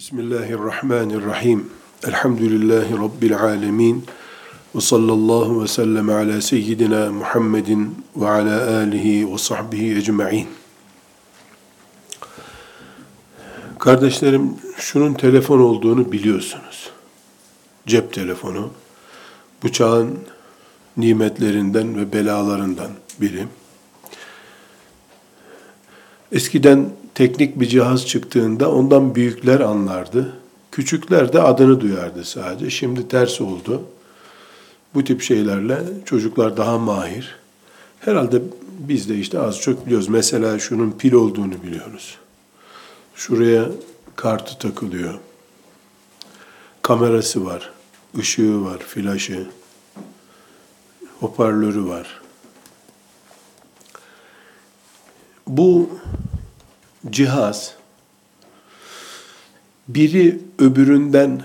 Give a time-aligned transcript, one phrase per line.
[0.00, 1.70] Bismillahirrahmanirrahim.
[2.06, 4.04] Elhamdülillahi Rabbil alemin.
[4.74, 10.48] Ve sallallahu ve sellem ala seyyidina Muhammedin ve ala alihi ve sahbihi ecma'in.
[13.78, 16.90] Kardeşlerim, şunun telefon olduğunu biliyorsunuz.
[17.86, 18.70] Cep telefonu.
[19.62, 20.18] Bu çağın
[20.96, 22.90] nimetlerinden ve belalarından
[23.20, 23.46] biri.
[26.32, 26.90] Eskiden
[27.20, 30.32] teknik bir cihaz çıktığında ondan büyükler anlardı.
[30.72, 32.70] Küçükler de adını duyardı sadece.
[32.70, 33.82] Şimdi ters oldu.
[34.94, 37.36] Bu tip şeylerle çocuklar daha mahir.
[38.00, 38.42] Herhalde
[38.78, 40.08] biz de işte az çok biliyoruz.
[40.08, 42.18] Mesela şunun pil olduğunu biliyoruz.
[43.14, 43.68] Şuraya
[44.16, 45.18] kartı takılıyor.
[46.82, 47.70] Kamerası var,
[48.18, 49.46] ışığı var, flaşı,
[51.20, 52.20] hoparlörü var.
[55.46, 55.90] Bu
[57.10, 57.74] cihaz
[59.88, 61.42] biri öbüründen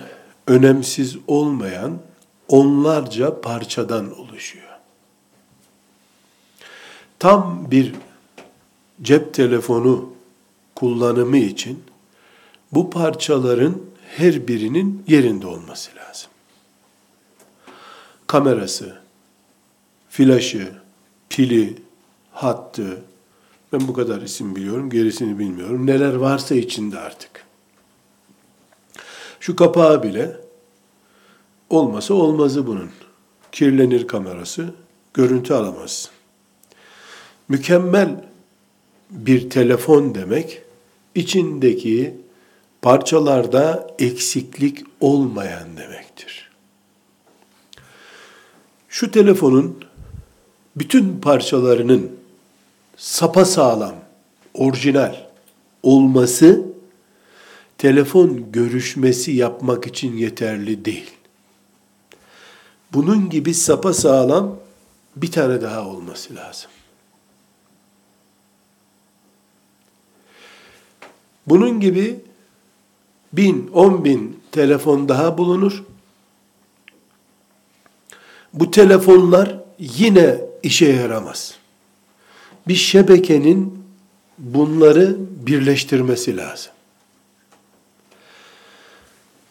[0.48, 2.00] önemsiz olmayan
[2.48, 4.66] onlarca parçadan oluşuyor.
[7.20, 7.94] Tam bir
[9.02, 10.14] cep telefonu
[10.76, 11.84] kullanımı için
[12.72, 13.82] bu parçaların
[14.18, 16.30] her birinin yerinde olması lazım.
[18.28, 18.98] Kamerası,
[20.10, 20.72] flaşı,
[21.30, 21.78] pili,
[22.32, 23.04] hattı,
[23.74, 25.88] ben bu kadar isim biliyorum, gerisini bilmiyorum.
[25.88, 27.46] Neler varsa içinde artık.
[29.40, 30.38] Şu kapağı bile
[31.70, 32.90] olmasa olmazı bunun.
[33.52, 34.74] Kirlenir kamerası,
[35.14, 36.12] görüntü alamazsın.
[37.50, 38.26] Mükemmel
[39.10, 40.62] bir telefon demek,
[41.16, 42.18] içindeki
[42.82, 46.52] parçalarda eksiklik olmayan demektir.
[48.90, 49.86] Şu telefonun
[50.76, 52.12] bütün parçalarının
[52.98, 53.96] sapa sağlam,
[54.54, 55.16] orijinal
[55.84, 56.66] olması
[57.78, 61.12] telefon görüşmesi yapmak için yeterli değil.
[62.94, 64.56] Bunun gibi sapa sağlam
[65.16, 66.72] bir tane daha olması lazım.
[71.48, 72.20] Bunun gibi
[73.34, 75.84] bin, on bin telefon daha bulunur.
[78.54, 81.65] Bu telefonlar yine işe yaramaz
[82.68, 83.84] bir şebekenin
[84.38, 86.72] bunları birleştirmesi lazım.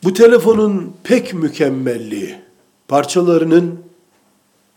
[0.05, 2.37] Bu telefonun pek mükemmelliği,
[2.89, 3.85] parçalarının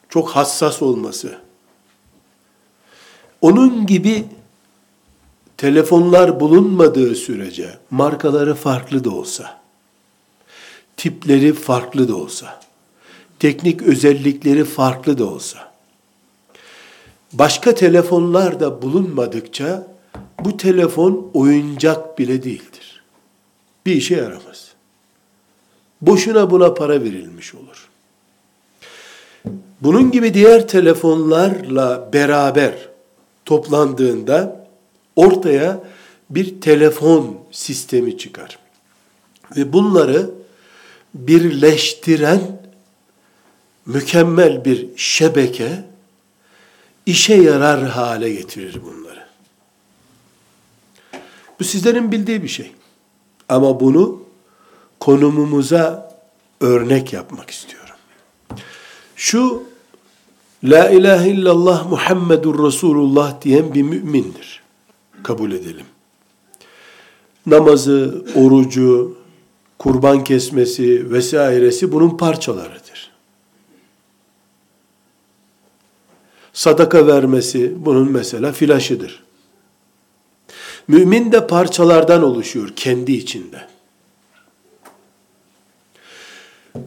[0.10, 1.38] çok hassas olması,
[3.42, 4.26] onun gibi
[5.58, 9.62] telefonlar bulunmadığı sürece, markaları farklı da olsa,
[10.98, 12.62] tipleri farklı da olsa,
[13.40, 15.67] teknik özellikleri farklı da olsa,
[17.34, 19.88] başka telefonlar da bulunmadıkça
[20.46, 23.04] bu telefon oyuncak bile değildir.
[23.86, 24.68] Bir işe yaramaz.
[26.02, 27.90] Boşuna buna para verilmiş olur.
[29.82, 32.74] Bunun gibi diğer telefonlarla beraber
[33.46, 34.68] toplandığında
[35.16, 35.84] ortaya
[36.30, 38.60] bir telefon sistemi çıkar.
[39.58, 40.30] Ve bunları
[41.14, 42.42] birleştiren
[43.86, 45.84] mükemmel bir şebeke
[47.08, 49.26] işe yarar hale getirir bunları.
[51.60, 52.72] Bu sizlerin bildiği bir şey.
[53.50, 54.22] Ama bunu
[55.00, 56.16] konumumuza
[56.62, 57.96] örnek yapmak istiyorum.
[59.16, 59.64] Şu
[60.64, 64.64] La ilahe illallah Muhammedur Resulullah diyen bir mümindir.
[65.24, 65.86] Kabul edelim.
[67.46, 69.18] Namazı, orucu,
[69.80, 72.87] kurban kesmesi vesairesi bunun parçalarıdır.
[76.58, 79.24] Sadaka vermesi bunun mesela filaşıdır.
[80.88, 83.68] Mümin de parçalardan oluşuyor kendi içinde.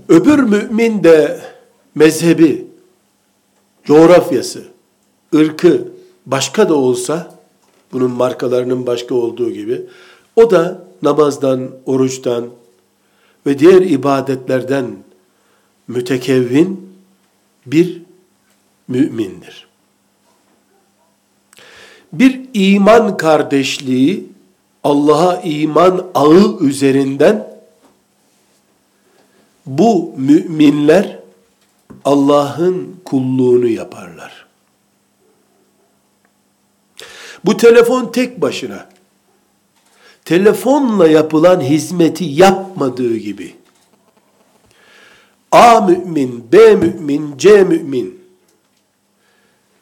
[0.09, 1.41] Öbür mümin de
[1.95, 2.67] mezhebi,
[3.85, 4.65] coğrafyası,
[5.35, 5.89] ırkı
[6.27, 7.39] başka da olsa,
[7.93, 9.87] bunun markalarının başka olduğu gibi,
[10.37, 12.47] o da namazdan, oruçtan
[13.47, 14.87] ve diğer ibadetlerden
[15.89, 16.91] mütekevvin
[17.67, 18.10] bir
[18.91, 19.69] mümindir.
[22.13, 24.27] Bir iman kardeşliği
[24.85, 27.51] Allah'a iman ağı üzerinden
[29.67, 31.19] bu müminler
[32.05, 34.47] Allah'ın kulluğunu yaparlar.
[37.45, 38.89] Bu telefon tek başına
[40.25, 43.55] telefonla yapılan hizmeti yapmadığı gibi
[45.53, 48.20] A mümin, B mümin, C mümin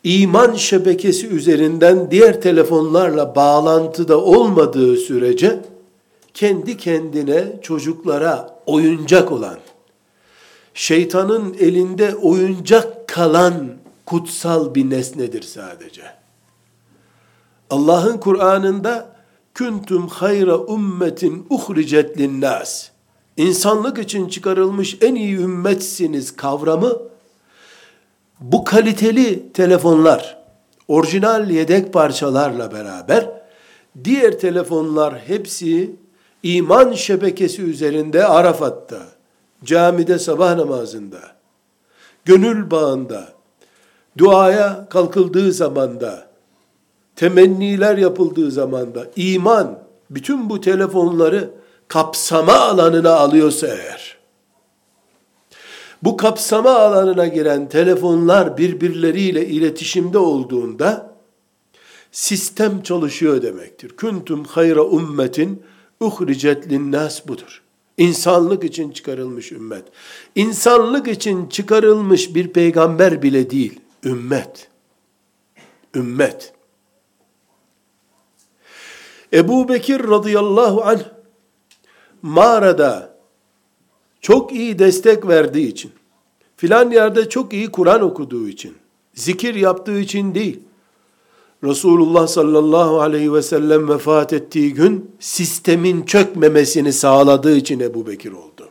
[0.05, 5.61] iman şebekesi üzerinden diğer telefonlarla bağlantıda olmadığı sürece
[6.35, 9.59] kendi kendine çocuklara oyuncak olan,
[10.75, 13.69] şeytanın elinde oyuncak kalan
[14.07, 16.03] kutsal bir nesnedir sadece.
[17.71, 19.17] Allah'ın Kur'an'ında
[19.55, 22.89] küntüm hayra ummetin uhricet linnas.
[23.37, 26.99] İnsanlık için çıkarılmış en iyi ümmetsiniz kavramı
[28.41, 30.39] bu kaliteli telefonlar,
[30.89, 33.31] orijinal yedek parçalarla beraber
[34.05, 35.97] diğer telefonlar hepsi
[36.43, 38.99] iman şebekesi üzerinde Arafat'ta,
[39.65, 41.19] camide sabah namazında,
[42.25, 43.29] gönül bağında,
[44.19, 46.29] duaya kalkıldığı zamanda,
[47.17, 49.79] temenniler yapıldığı zamanda iman
[50.11, 51.51] bütün bu telefonları
[51.89, 54.18] kapsama alanına alıyorsa eğer,
[56.03, 61.15] bu kapsama alanına giren telefonlar birbirleriyle iletişimde olduğunda
[62.13, 63.97] sistem çalışıyor demektir.
[63.97, 65.63] Kuntum hayra ummetin
[66.01, 67.63] uhricet linnas budur.
[67.99, 69.85] İnsanlık için çıkarılmış ümmet.
[70.35, 74.69] İnsanlık için çıkarılmış bir peygamber bile değil, ümmet.
[75.95, 76.53] Ümmet.
[79.33, 81.03] Ebu Bekir radıyallahu anh
[82.23, 83.08] mağarada
[84.21, 85.91] çok iyi destek verdiği için,
[86.57, 88.77] filan yerde çok iyi Kur'an okuduğu için,
[89.15, 90.61] zikir yaptığı için değil,
[91.65, 98.69] Resulullah sallallahu aleyhi ve sellem vefat ettiği gün sistemin çökmemesini sağladığı için Ebu Bekir oldu.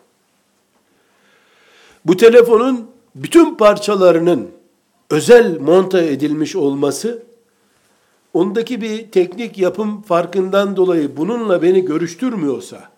[2.05, 4.47] Bu telefonun bütün parçalarının
[5.09, 7.23] özel monta edilmiş olması
[8.33, 12.89] ondaki bir teknik yapım farkından dolayı bununla beni görüştürmüyorsa,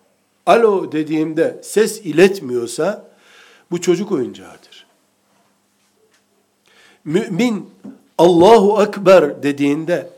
[0.50, 3.10] alo dediğimde ses iletmiyorsa
[3.70, 4.86] bu çocuk oyuncağıdır.
[7.04, 7.70] Mümin
[8.18, 10.10] Allahu Ekber dediğinde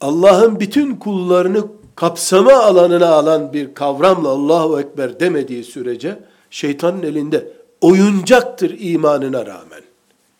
[0.00, 1.64] Allah'ın bütün kullarını
[1.96, 6.18] kapsama alanına alan bir kavramla Allahu Ekber demediği sürece
[6.50, 7.48] şeytanın elinde
[7.80, 9.82] oyuncaktır imanına rağmen.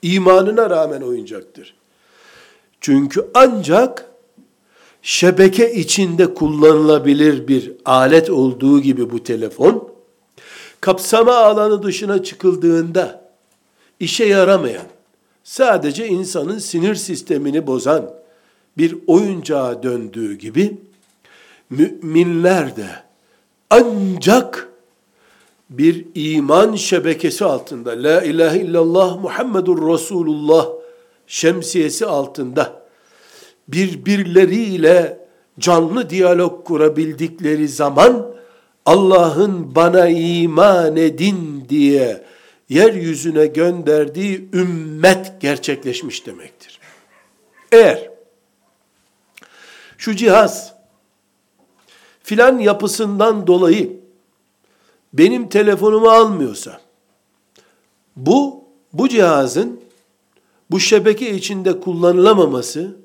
[0.03, 1.75] İmanına rağmen oyuncaktır.
[2.81, 4.14] Çünkü ancak
[5.05, 9.89] şebeke içinde kullanılabilir bir alet olduğu gibi bu telefon,
[10.81, 13.31] kapsama alanı dışına çıkıldığında
[14.01, 14.87] işe yaramayan,
[15.45, 18.11] sadece insanın sinir sistemini bozan
[18.79, 20.77] bir oyuncağa döndüğü gibi,
[21.71, 22.89] müminler de
[23.71, 24.69] ancak
[25.71, 30.69] bir iman şebekesi altında, La ilahe illallah Muhammedur Resulullah
[31.27, 32.84] şemsiyesi altında,
[33.69, 35.27] birbirleriyle
[35.59, 38.35] canlı diyalog kurabildikleri zaman
[38.87, 42.25] Allah'ın bana iman edin diye
[42.69, 46.81] yeryüzüne gönderdiği ümmet gerçekleşmiş demektir.
[47.73, 48.11] Eğer
[49.99, 50.75] şu cihaz
[52.23, 54.01] filan yapısından dolayı
[55.13, 56.81] benim telefonumu almıyorsa
[58.17, 59.81] bu bu cihazın
[60.71, 62.97] bu şebeke içinde kullanılamaması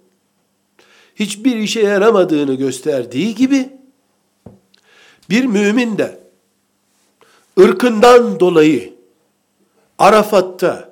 [1.19, 3.69] hiçbir işe yaramadığını gösterdiği gibi
[5.29, 6.19] bir mümin de
[7.59, 8.93] ırkından dolayı
[9.97, 10.89] Arafat'ta,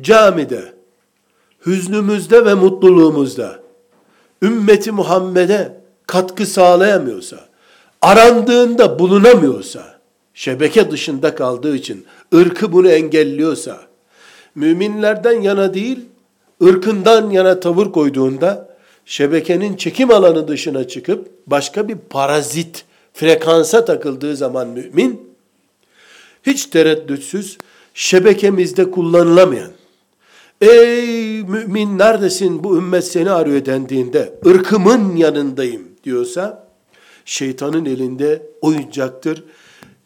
[0.00, 0.74] camide,
[1.66, 3.60] hüznümüzde ve mutluluğumuzda
[4.42, 7.36] ümmeti Muhammed'e katkı sağlayamıyorsa,
[8.02, 10.00] arandığında bulunamıyorsa,
[10.34, 13.80] şebeke dışında kaldığı için ırkı bunu engelliyorsa,
[14.54, 16.00] müminlerden yana değil,
[16.62, 18.65] ırkından yana tavır koyduğunda
[19.06, 22.84] şebekenin çekim alanı dışına çıkıp başka bir parazit
[23.14, 25.20] frekansa takıldığı zaman mümin
[26.42, 27.58] hiç tereddütsüz
[27.94, 29.70] şebekemizde kullanılamayan
[30.60, 36.68] ey mümin neredesin bu ümmet seni arıyor dendiğinde ırkımın yanındayım diyorsa
[37.24, 39.44] şeytanın elinde oyuncaktır.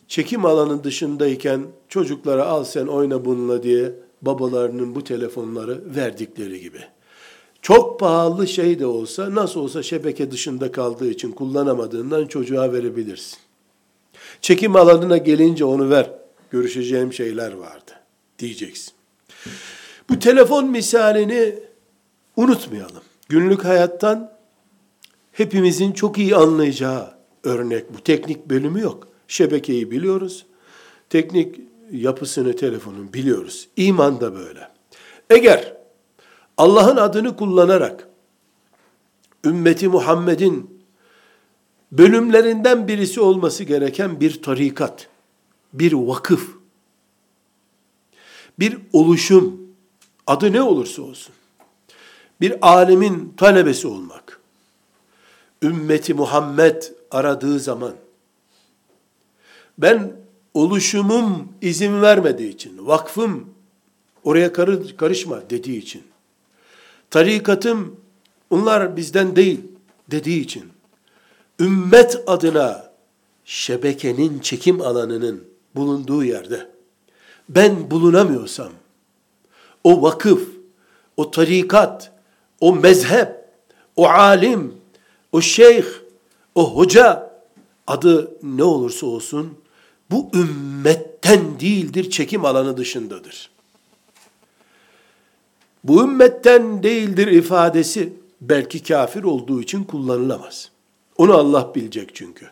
[0.08, 3.92] Çekim alanı dışındayken çocuklara al sen oyna bununla diye
[4.22, 6.80] babalarının bu telefonları verdikleri gibi.
[7.62, 13.38] Çok pahalı şey de olsa nasıl olsa şebeke dışında kaldığı için kullanamadığından çocuğa verebilirsin.
[14.40, 16.10] Çekim alanına gelince onu ver.
[16.50, 17.92] Görüşeceğim şeyler vardı
[18.38, 18.92] diyeceksin.
[20.08, 21.54] Bu telefon misalini
[22.36, 23.02] unutmayalım.
[23.28, 24.32] Günlük hayattan
[25.32, 27.14] hepimizin çok iyi anlayacağı
[27.44, 28.00] örnek bu.
[28.00, 29.08] Teknik bölümü yok.
[29.28, 30.46] Şebekeyi biliyoruz.
[31.10, 31.60] Teknik
[31.92, 33.68] yapısını telefonun biliyoruz.
[33.76, 34.68] İman da böyle.
[35.30, 35.79] Eğer
[36.60, 38.08] Allah'ın adını kullanarak
[39.44, 40.84] ümmeti Muhammed'in
[41.92, 45.08] bölümlerinden birisi olması gereken bir tarikat,
[45.72, 46.56] bir vakıf,
[48.58, 49.60] bir oluşum,
[50.26, 51.34] adı ne olursa olsun,
[52.40, 54.40] bir alemin talebesi olmak,
[55.62, 57.94] ümmeti Muhammed aradığı zaman,
[59.78, 60.12] Ben
[60.54, 63.54] oluşumum izin vermediği için, vakfım
[64.24, 64.52] oraya
[64.96, 66.10] karışma dediği için,
[67.10, 67.96] tarikatım
[68.50, 69.60] onlar bizden değil
[70.10, 70.64] dediği için,
[71.60, 72.90] ümmet adına
[73.44, 76.70] şebekenin çekim alanının bulunduğu yerde
[77.48, 78.72] ben bulunamıyorsam,
[79.84, 80.48] o vakıf,
[81.16, 82.12] o tarikat,
[82.60, 83.28] o mezhep,
[83.96, 84.74] o alim,
[85.32, 85.84] o şeyh,
[86.54, 87.30] o hoca
[87.86, 89.58] adı ne olursa olsun
[90.10, 93.49] bu ümmetten değildir, çekim alanı dışındadır.
[95.84, 100.70] Bu ümmetten değildir ifadesi belki kafir olduğu için kullanılamaz.
[101.16, 102.50] Onu Allah bilecek çünkü.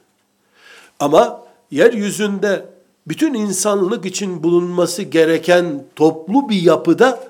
[1.01, 2.67] Ama yeryüzünde
[3.09, 7.29] bütün insanlık için bulunması gereken toplu bir yapıda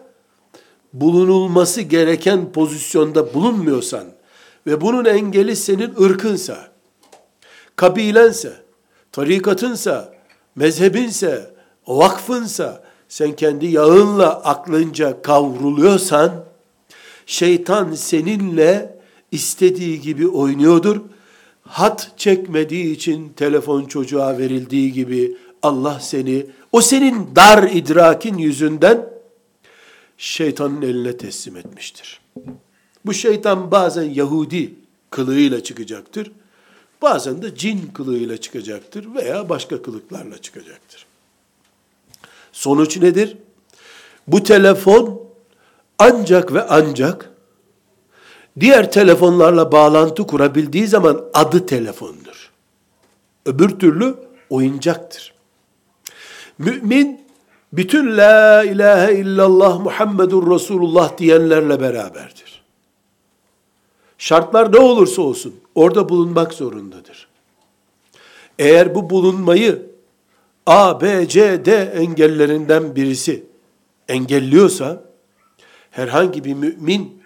[0.93, 4.05] bulunulması gereken pozisyonda bulunmuyorsan
[4.67, 6.69] ve bunun engeli senin ırkınsa,
[7.77, 8.53] kabilense,
[9.13, 10.15] tarikatınsa,
[10.57, 11.51] mezhebinse,
[11.87, 16.45] vakfınsa, sen kendi yağınla aklınca kavruluyorsan,
[17.27, 18.99] şeytan seninle
[19.33, 21.01] istediği gibi oynuyordur.
[21.63, 29.11] Hat çekmediği için telefon çocuğa verildiği gibi Allah seni, o senin dar idrakin yüzünden
[30.19, 32.21] şeytanın eline teslim etmiştir.
[33.07, 34.75] Bu şeytan bazen Yahudi
[35.11, 36.33] kılığıyla çıkacaktır.
[37.03, 41.07] Bazen de cin kılığıyla çıkacaktır veya başka kılıklarla çıkacaktır.
[42.59, 43.37] Sonuç nedir?
[44.27, 45.23] Bu telefon
[45.99, 47.31] ancak ve ancak
[48.61, 52.51] diğer telefonlarla bağlantı kurabildiği zaman adı telefondur.
[53.47, 54.15] Öbür türlü
[54.51, 55.35] oyuncaktır.
[56.59, 57.21] Mümin
[57.73, 62.63] bütün la ilahe illallah Muhammedur Resulullah diyenlerle beraberdir.
[64.19, 67.29] Şartlar ne olursa olsun orada bulunmak zorundadır.
[68.59, 69.98] Eğer bu bulunmayı
[70.69, 73.45] A, B, C, D engellerinden birisi
[74.09, 75.05] engelliyorsa
[75.91, 77.23] herhangi bir mümin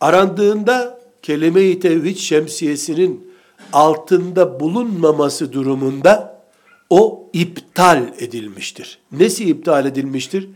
[0.00, 3.32] arandığında kelime-i tevhid şemsiyesinin
[3.72, 6.42] altında bulunmaması durumunda
[6.90, 8.98] o iptal edilmiştir.
[9.12, 10.48] Nesi iptal edilmiştir?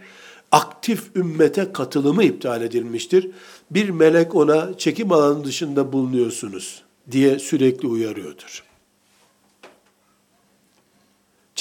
[0.50, 3.30] Aktif ümmete katılımı iptal edilmiştir.
[3.70, 8.71] Bir melek ona çekim alanı dışında bulunuyorsunuz diye sürekli uyarıyordur.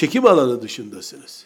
[0.01, 1.45] Çekim alanı dışındasınız.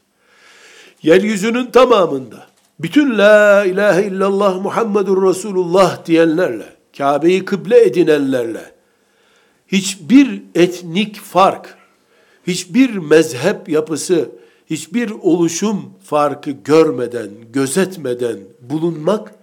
[1.03, 2.47] Yeryüzünün tamamında
[2.79, 6.65] bütün la ilahe illallah Muhammedur Resulullah diyenlerle,
[6.97, 8.71] Kabe'yi kıble edinenlerle
[9.67, 11.77] hiçbir etnik fark,
[12.47, 14.29] hiçbir mezhep yapısı,
[14.69, 19.35] hiçbir oluşum farkı görmeden, gözetmeden bulunmak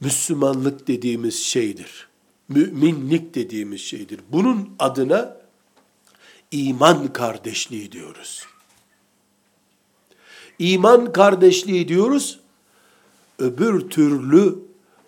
[0.00, 2.08] Müslümanlık dediğimiz şeydir.
[2.48, 4.20] Müminlik dediğimiz şeydir.
[4.32, 5.43] Bunun adına
[6.54, 8.46] iman kardeşliği diyoruz.
[10.58, 12.40] İman kardeşliği diyoruz.
[13.38, 14.58] Öbür türlü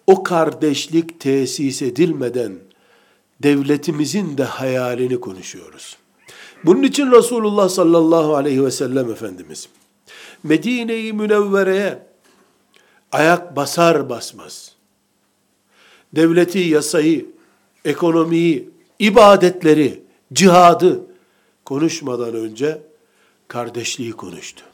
[0.06, 2.52] o kardeşlik tesis edilmeden
[3.42, 5.96] devletimizin de hayalini konuşuyoruz.
[6.64, 9.68] Bunun için Resulullah sallallahu aleyhi ve sellem Efendimiz
[10.42, 12.06] Medine-i Münevvere'ye
[13.12, 14.72] ayak basar basmaz
[16.12, 17.26] devleti, yasayı,
[17.84, 21.15] ekonomiyi, ibadetleri, cihadı
[21.66, 22.82] konuşmadan önce
[23.48, 24.64] kardeşliği konuştu.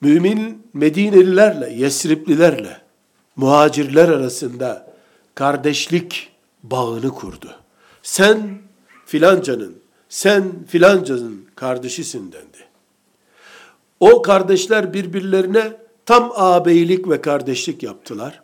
[0.00, 2.80] Mümin Medinelilerle, Yesriplilerle,
[3.36, 4.94] muhacirler arasında
[5.34, 7.54] kardeşlik bağını kurdu.
[8.02, 8.58] Sen
[9.06, 12.64] filancanın, sen filancanın kardeşisin dendi.
[14.00, 15.72] O kardeşler birbirlerine
[16.06, 18.42] tam ağabeylik ve kardeşlik yaptılar.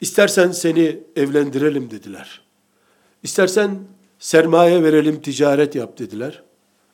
[0.00, 2.40] İstersen seni evlendirelim dediler.
[3.22, 3.78] İstersen
[4.22, 6.42] sermaye verelim, ticaret yap dediler.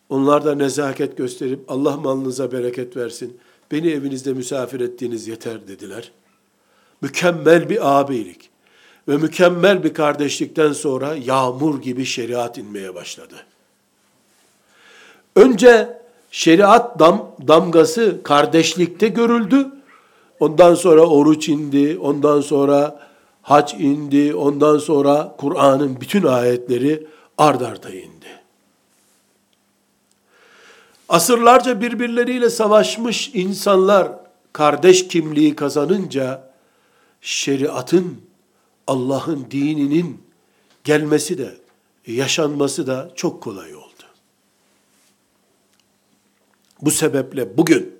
[0.08, 3.36] Onlar da nezaket gösterip Allah malınıza bereket versin.
[3.72, 6.12] Beni evinizde misafir ettiğiniz yeter dediler.
[7.02, 8.50] Mükemmel bir ağabeylik
[9.08, 13.34] ve mükemmel bir kardeşlikten sonra yağmur gibi şeriat inmeye başladı.
[15.36, 15.98] Önce
[16.30, 19.66] şeriat dam, damgası kardeşlikte görüldü.
[20.40, 23.00] Ondan sonra oruç indi, ondan sonra
[23.42, 27.06] hac indi, ondan sonra Kur'an'ın bütün ayetleri
[27.38, 28.40] ard arda indi.
[31.08, 34.12] Asırlarca birbirleriyle savaşmış insanlar
[34.52, 36.52] kardeş kimliği kazanınca
[37.20, 38.20] şeriatın,
[38.86, 40.22] Allah'ın dininin
[40.84, 41.54] gelmesi de,
[42.06, 43.84] yaşanması da çok kolay oldu.
[46.82, 47.98] Bu sebeple bugün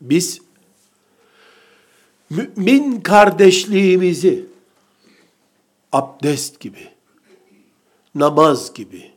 [0.00, 0.40] biz
[2.30, 4.46] mümin kardeşliğimizi
[5.92, 6.93] abdest gibi,
[8.14, 9.10] namaz gibi,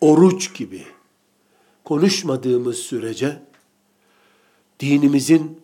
[0.00, 0.82] oruç gibi
[1.84, 3.42] konuşmadığımız sürece
[4.80, 5.60] dinimizin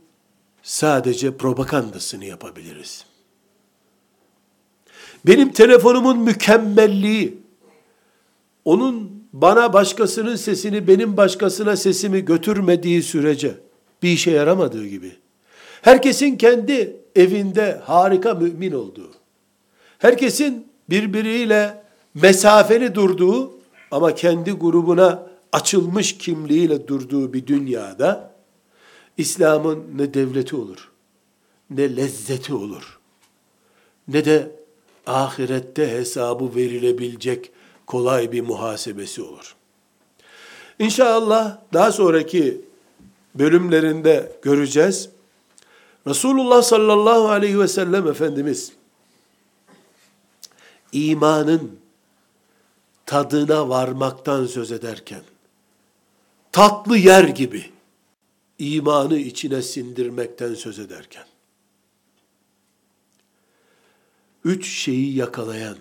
[0.62, 3.04] sadece propagandasını yapabiliriz.
[5.26, 7.38] Benim telefonumun mükemmelliği,
[8.64, 13.54] onun bana başkasının sesini benim başkasına sesimi götürmediği sürece
[14.02, 15.12] bir işe yaramadığı gibi.
[15.82, 19.10] Herkesin kendi evinde harika mümin olduğu,
[19.98, 21.82] herkesin birbiriyle
[22.14, 23.52] mesafeli durduğu
[23.90, 28.32] ama kendi grubuna açılmış kimliğiyle durduğu bir dünyada
[29.16, 30.90] İslam'ın ne devleti olur,
[31.70, 32.98] ne lezzeti olur,
[34.08, 34.50] ne de
[35.06, 37.50] ahirette hesabı verilebilecek
[37.86, 39.56] kolay bir muhasebesi olur.
[40.78, 42.60] İnşallah daha sonraki
[43.34, 45.08] bölümlerinde göreceğiz.
[46.06, 48.72] Resulullah sallallahu aleyhi ve sellem Efendimiz
[50.92, 51.81] imanın
[53.12, 55.22] tadına varmaktan söz ederken
[56.52, 57.70] tatlı yer gibi
[58.58, 61.24] imanı içine sindirmekten söz ederken
[64.44, 65.76] üç şeyi yakalayan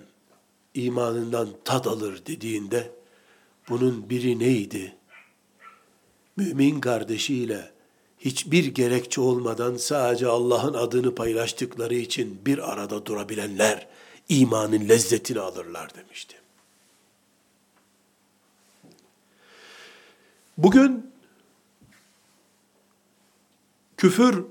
[0.74, 2.92] imanından tad alır dediğinde
[3.70, 4.96] bunun biri neydi?
[6.38, 7.72] Mümin kardeşiyle
[8.20, 13.88] hiçbir gerekçe olmadan sadece Allah'ın adını paylaştıkları için bir arada durabilenler
[14.30, 16.41] imanın lezzetini alırlar demişti.
[20.58, 21.12] Bugün
[23.98, 24.46] küfür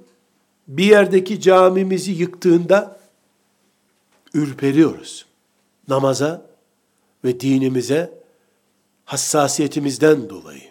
[0.69, 3.01] bir yerdeki camimizi yıktığında
[4.35, 5.27] ürperiyoruz.
[5.89, 6.47] Namaza
[7.25, 8.21] ve dinimize
[9.05, 10.71] hassasiyetimizden dolayı.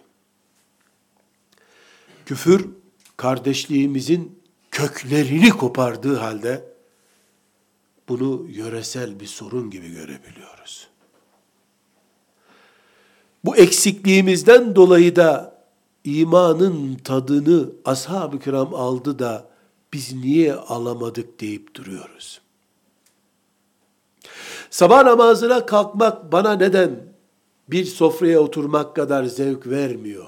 [2.26, 2.68] Küfür
[3.16, 6.64] kardeşliğimizin köklerini kopardığı halde
[8.08, 10.89] bunu yöresel bir sorun gibi görebiliyoruz.
[13.44, 15.54] Bu eksikliğimizden dolayı da
[16.04, 19.46] imanın tadını ashab-ı kiram aldı da
[19.92, 22.40] biz niye alamadık deyip duruyoruz.
[24.70, 27.00] Sabah namazına kalkmak bana neden
[27.68, 30.26] bir sofraya oturmak kadar zevk vermiyor?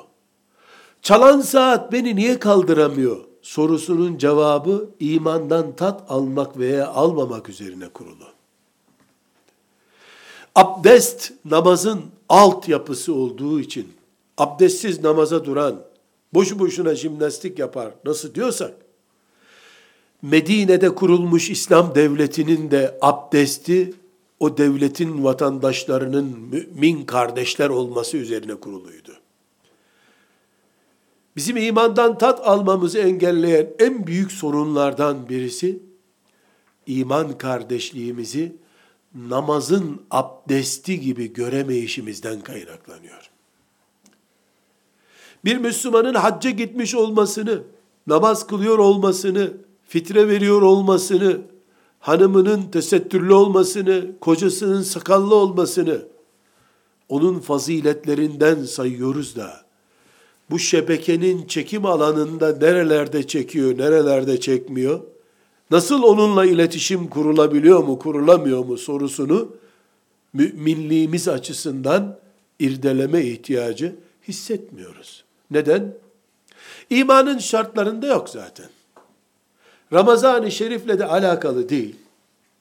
[1.02, 3.24] Çalan saat beni niye kaldıramıyor?
[3.42, 8.24] Sorusunun cevabı imandan tat almak veya almamak üzerine kurulu.
[10.54, 13.92] Abdest namazın altyapısı olduğu için
[14.38, 15.82] abdestsiz namaza duran,
[16.34, 18.74] boşu boşuna jimnastik yapar nasıl diyorsak,
[20.22, 23.94] Medine'de kurulmuş İslam devletinin de abdesti
[24.40, 29.12] o devletin vatandaşlarının mümin kardeşler olması üzerine kuruluydu.
[31.36, 35.78] Bizim imandan tat almamızı engelleyen en büyük sorunlardan birisi,
[36.86, 38.61] iman kardeşliğimizi
[39.14, 43.30] namazın abdesti gibi göremeyişimizden kaynaklanıyor.
[45.44, 47.62] Bir Müslümanın hacca gitmiş olmasını,
[48.06, 49.52] namaz kılıyor olmasını,
[49.88, 51.40] fitre veriyor olmasını,
[52.00, 56.02] hanımının tesettürlü olmasını, kocasının sakallı olmasını,
[57.08, 59.62] onun faziletlerinden sayıyoruz da,
[60.50, 65.00] bu şebekenin çekim alanında nerelerde çekiyor, nerelerde çekmiyor,
[65.72, 69.56] nasıl onunla iletişim kurulabiliyor mu, kurulamıyor mu sorusunu,
[70.32, 72.18] müminliğimiz açısından
[72.58, 73.96] irdeleme ihtiyacı
[74.28, 75.24] hissetmiyoruz.
[75.50, 75.94] Neden?
[76.90, 78.66] İmanın şartlarında yok zaten.
[79.92, 81.96] Ramazan-ı Şerif'le de alakalı değil.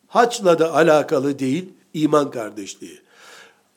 [0.08, 3.02] Haçla da alakalı değil iman kardeşliği.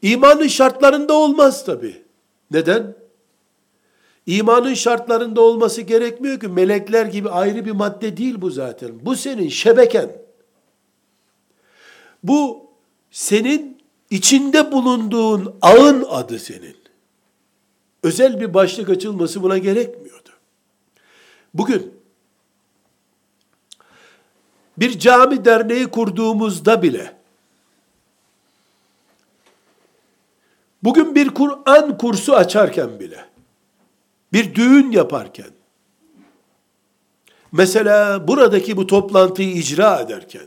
[0.02, 2.02] İmanın şartlarında olmaz tabi.
[2.50, 2.94] Neden?
[4.26, 8.90] İmanın şartlarında olması gerekmiyor ki melekler gibi ayrı bir madde değil bu zaten.
[9.06, 10.12] Bu senin şebeken.
[12.22, 12.70] Bu
[13.10, 16.76] senin içinde bulunduğun ağın adı senin.
[18.02, 20.30] Özel bir başlık açılması buna gerekmiyordu.
[21.54, 21.94] Bugün
[24.76, 27.16] bir cami derneği kurduğumuzda bile
[30.82, 33.33] bugün bir Kur'an kursu açarken bile
[34.34, 35.50] bir düğün yaparken
[37.52, 40.46] mesela buradaki bu toplantıyı icra ederken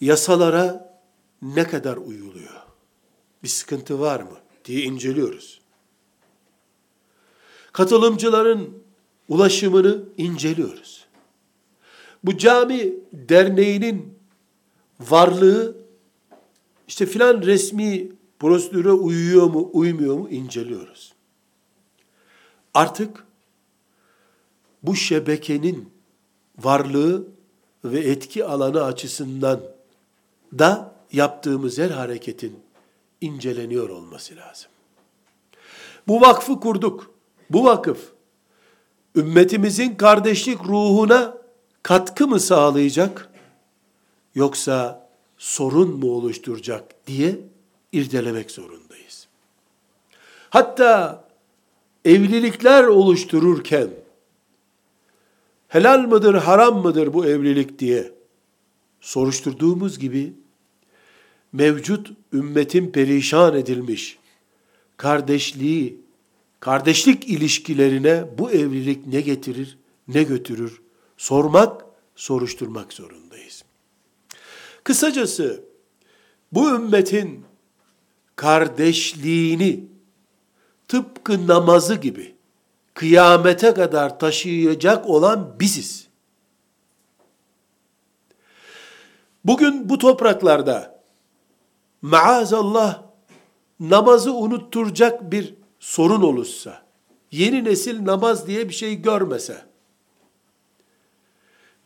[0.00, 0.98] yasalara
[1.42, 2.62] ne kadar uyuluyor?
[3.42, 5.60] Bir sıkıntı var mı diye inceliyoruz.
[7.72, 8.82] Katılımcıların
[9.28, 11.04] ulaşımını inceliyoruz
[12.24, 14.18] bu cami derneğinin
[15.00, 15.76] varlığı
[16.88, 18.08] işte filan resmi
[18.44, 21.12] prosedüre uyuyor mu, uymuyor mu inceliyoruz.
[22.74, 23.24] Artık
[24.82, 25.90] bu şebekenin
[26.58, 27.28] varlığı
[27.84, 29.60] ve etki alanı açısından
[30.58, 32.58] da yaptığımız her hareketin
[33.20, 34.70] inceleniyor olması lazım.
[36.08, 37.10] Bu vakfı kurduk.
[37.50, 38.12] Bu vakıf
[39.16, 41.38] ümmetimizin kardeşlik ruhuna
[41.82, 43.30] katkı mı sağlayacak
[44.34, 47.53] yoksa sorun mu oluşturacak diye
[47.94, 49.28] irdelemek zorundayız.
[50.50, 51.24] Hatta
[52.04, 53.88] evlilikler oluştururken
[55.68, 58.12] helal mıdır, haram mıdır bu evlilik diye
[59.00, 60.32] soruşturduğumuz gibi
[61.52, 64.18] mevcut ümmetin perişan edilmiş
[64.96, 66.00] kardeşliği,
[66.60, 69.78] kardeşlik ilişkilerine bu evlilik ne getirir,
[70.08, 70.82] ne götürür
[71.16, 71.84] sormak,
[72.16, 73.64] soruşturmak zorundayız.
[74.84, 75.64] Kısacası
[76.52, 77.44] bu ümmetin
[78.36, 79.84] kardeşliğini
[80.88, 82.34] tıpkı namazı gibi
[82.94, 86.08] kıyamete kadar taşıyacak olan biziz.
[89.44, 91.00] Bugün bu topraklarda
[92.02, 93.02] maazallah
[93.80, 96.82] namazı unutturacak bir sorun olursa,
[97.30, 99.62] yeni nesil namaz diye bir şey görmese,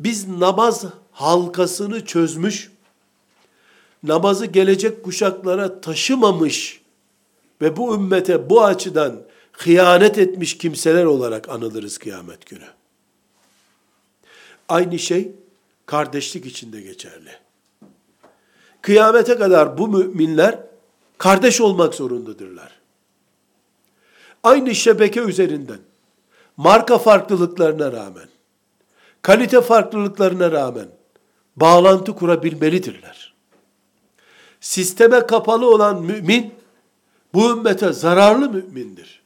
[0.00, 2.72] biz namaz halkasını çözmüş,
[4.02, 6.80] namazı gelecek kuşaklara taşımamış
[7.62, 12.66] ve bu ümmete bu açıdan hıyanet etmiş kimseler olarak anılırız kıyamet günü.
[14.68, 15.32] Aynı şey
[15.86, 17.30] kardeşlik içinde geçerli.
[18.82, 20.58] Kıyamete kadar bu müminler
[21.18, 22.78] kardeş olmak zorundadırlar.
[24.42, 25.78] Aynı şebeke üzerinden
[26.56, 28.28] marka farklılıklarına rağmen,
[29.22, 30.88] kalite farklılıklarına rağmen
[31.56, 33.37] bağlantı kurabilmelidirler.
[34.60, 36.54] Sisteme kapalı olan mümin
[37.34, 39.22] bu ümmete zararlı mümindir.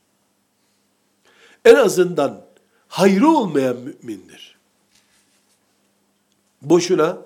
[1.64, 2.44] En azından
[2.88, 4.58] hayrı olmayan mümindir.
[6.62, 7.18] Boşuna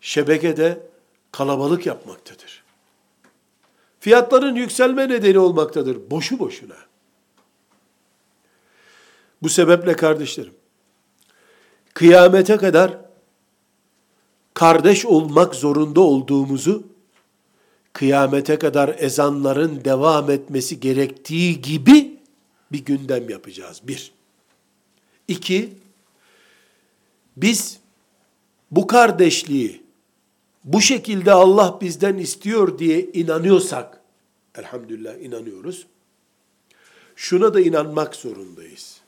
[0.00, 0.86] şebekede
[1.32, 2.64] kalabalık yapmaktadır.
[4.00, 6.10] Fiyatların yükselme nedeni olmaktadır.
[6.10, 6.76] Boşu boşuna.
[9.42, 10.54] Bu sebeple kardeşlerim,
[11.94, 12.98] kıyamete kadar
[14.54, 16.89] kardeş olmak zorunda olduğumuzu,
[17.92, 22.16] kıyamete kadar ezanların devam etmesi gerektiği gibi
[22.72, 23.80] bir gündem yapacağız.
[23.84, 24.12] Bir.
[25.28, 25.72] İki,
[27.36, 27.78] biz
[28.70, 29.82] bu kardeşliği
[30.64, 34.00] bu şekilde Allah bizden istiyor diye inanıyorsak,
[34.54, 35.86] elhamdülillah inanıyoruz,
[37.16, 39.00] şuna da inanmak zorundayız.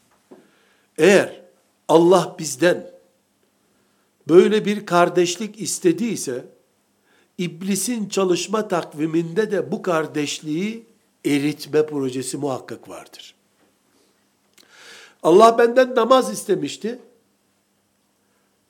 [0.99, 1.43] Eğer
[1.89, 2.91] Allah bizden
[4.29, 6.45] böyle bir kardeşlik istediyse,
[7.39, 10.87] iblisin çalışma takviminde de bu kardeşliği
[11.25, 13.35] eritme projesi muhakkak vardır.
[15.23, 16.99] Allah benden namaz istemişti.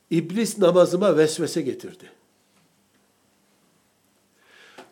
[0.09, 2.11] İblis namazıma vesvese getirdi.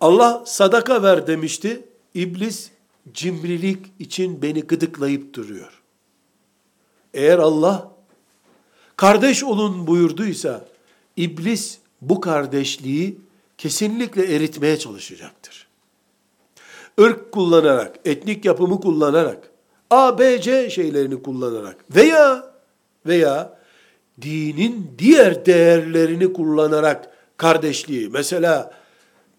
[0.01, 1.83] Allah sadaka ver demişti.
[2.13, 2.71] İblis
[3.13, 5.81] cimrilik için beni gıdıklayıp duruyor.
[7.13, 7.91] Eğer Allah
[8.95, 10.65] kardeş olun buyurduysa
[11.17, 13.17] iblis bu kardeşliği
[13.61, 15.67] kesinlikle eritmeye çalışacaktır.
[16.97, 19.51] Irk kullanarak, etnik yapımı kullanarak,
[19.89, 22.53] A, B, C şeylerini kullanarak veya
[23.05, 23.57] veya
[24.21, 28.73] dinin diğer değerlerini kullanarak kardeşliği, mesela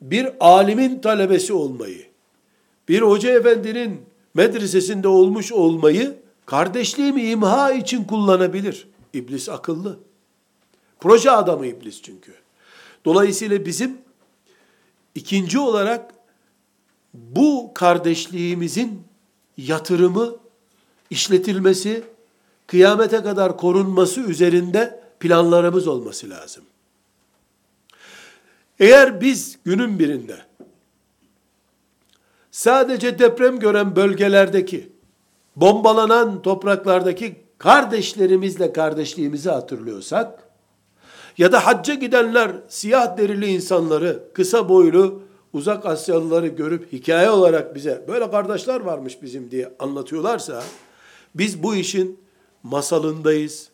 [0.01, 2.07] bir alimin talebesi olmayı,
[2.89, 4.01] bir hoca efendinin
[4.35, 8.89] medresesinde olmuş olmayı kardeşliğimi imha için kullanabilir.
[9.13, 9.99] İblis akıllı.
[11.01, 12.33] Proje adamı iblis çünkü.
[13.05, 14.03] Dolayısıyla bizim
[15.15, 16.15] ikinci olarak
[17.15, 19.03] bu kardeşliğimizin
[19.57, 20.37] yatırımı,
[21.11, 22.05] işletilmesi,
[22.67, 26.65] kıyamete kadar korunması üzerinde planlarımız olması lazım.
[28.79, 30.39] Eğer biz günün birinde
[32.51, 34.93] sadece deprem gören bölgelerdeki,
[35.57, 40.42] bombalanan topraklardaki kardeşlerimizle kardeşliğimizi hatırlıyorsak,
[41.39, 48.05] ya da hacca gidenler siyah derili insanları, kısa boylu, uzak Asyalıları görüp hikaye olarak bize
[48.09, 50.65] böyle kardeşler varmış bizim diye anlatıyorlarsa,
[51.35, 52.21] biz bu işin
[52.63, 53.71] masalındayız,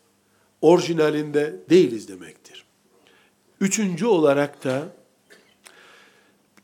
[0.61, 2.65] orijinalinde değiliz demektir.
[3.61, 4.81] Üçüncü olarak da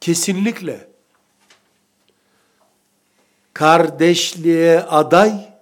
[0.02, 0.88] kesinlikle
[3.54, 5.56] kardeşliğe aday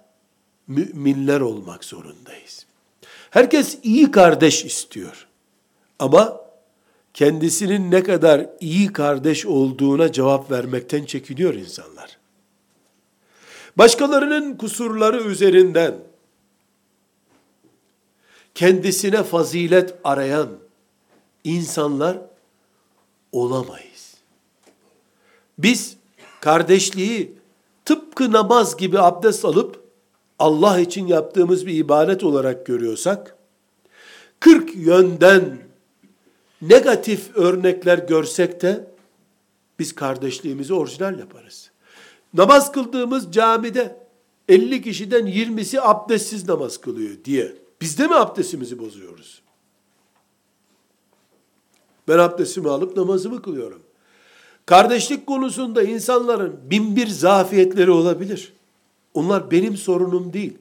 [0.66, 2.63] müminler olmak zorundayız.
[3.34, 5.26] Herkes iyi kardeş istiyor.
[5.98, 6.40] Ama
[7.14, 12.18] kendisinin ne kadar iyi kardeş olduğuna cevap vermekten çekiniyor insanlar.
[13.78, 15.94] Başkalarının kusurları üzerinden
[18.54, 20.48] kendisine fazilet arayan
[21.44, 22.18] insanlar
[23.32, 24.14] olamayız.
[25.58, 25.96] Biz
[26.40, 27.38] kardeşliği
[27.84, 29.83] tıpkı namaz gibi abdest alıp
[30.38, 33.36] Allah için yaptığımız bir ibadet olarak görüyorsak,
[34.40, 35.58] 40 yönden
[36.62, 38.94] negatif örnekler görsek de
[39.78, 41.70] biz kardeşliğimizi orijinal yaparız.
[42.34, 44.06] Namaz kıldığımız camide
[44.48, 47.52] 50 kişiden 20'si abdestsiz namaz kılıyor diye.
[47.80, 49.42] Biz de mi abdestimizi bozuyoruz?
[52.08, 53.82] Ben abdestimi alıp namazımı kılıyorum.
[54.66, 58.52] Kardeşlik konusunda insanların bin bir zafiyetleri olabilir.
[59.14, 60.58] Onlar benim sorunum değil.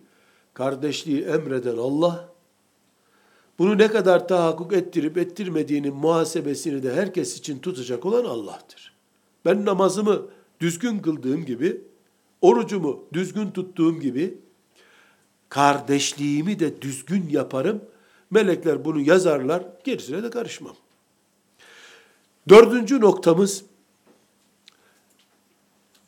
[0.54, 2.30] Kardeşliği emreden Allah,
[3.60, 8.94] bunu ne kadar tahakkuk ettirip ettirmediğinin muhasebesini de herkes için tutacak olan Allah'tır.
[9.46, 10.22] Ben namazımı
[10.60, 11.82] düzgün kıldığım gibi,
[12.42, 14.38] orucumu düzgün tuttuğum gibi,
[15.50, 17.82] kardeşliğimi de düzgün yaparım.
[18.32, 20.76] Melekler bunu yazarlar, gerisine de karışmam.
[22.50, 23.66] Dördüncü noktamız,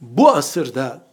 [0.01, 1.07] bu asırda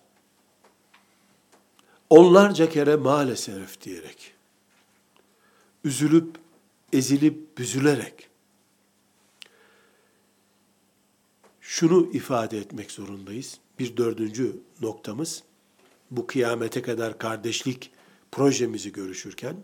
[2.12, 4.34] onlarca kere maalesef diyerek,
[5.84, 6.36] üzülüp,
[6.92, 8.28] ezilip, büzülerek,
[11.60, 13.58] şunu ifade etmek zorundayız.
[13.78, 15.42] Bir dördüncü noktamız,
[16.10, 17.90] bu kıyamete kadar kardeşlik
[18.32, 19.56] projemizi görüşürken,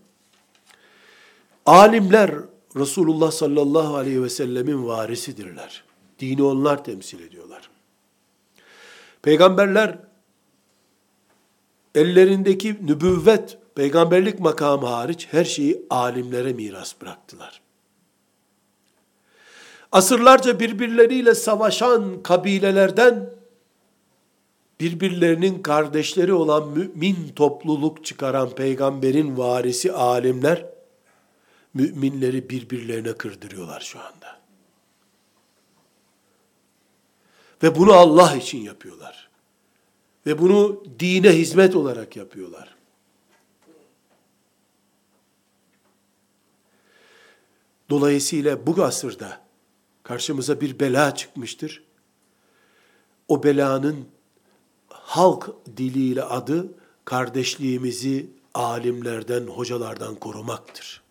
[1.66, 2.34] alimler
[2.76, 5.84] Resulullah sallallahu aleyhi ve sellemin varisidirler.
[6.18, 7.70] Dini onlar temsil ediyorlar.
[9.22, 10.07] Peygamberler
[11.94, 17.60] ellerindeki nübüvvet, peygamberlik makamı hariç her şeyi alimlere miras bıraktılar.
[19.92, 23.30] Asırlarca birbirleriyle savaşan kabilelerden
[24.80, 30.66] birbirlerinin kardeşleri olan mümin topluluk çıkaran peygamberin varisi alimler
[31.74, 34.38] müminleri birbirlerine kırdırıyorlar şu anda.
[37.62, 39.27] Ve bunu Allah için yapıyorlar.
[40.28, 42.76] Ve bunu dine hizmet olarak yapıyorlar.
[47.90, 49.40] Dolayısıyla bu asırda
[50.02, 51.82] karşımıza bir bela çıkmıştır.
[53.28, 54.08] O belanın
[54.88, 56.72] halk diliyle adı
[57.04, 61.02] kardeşliğimizi alimlerden, hocalardan korumaktır.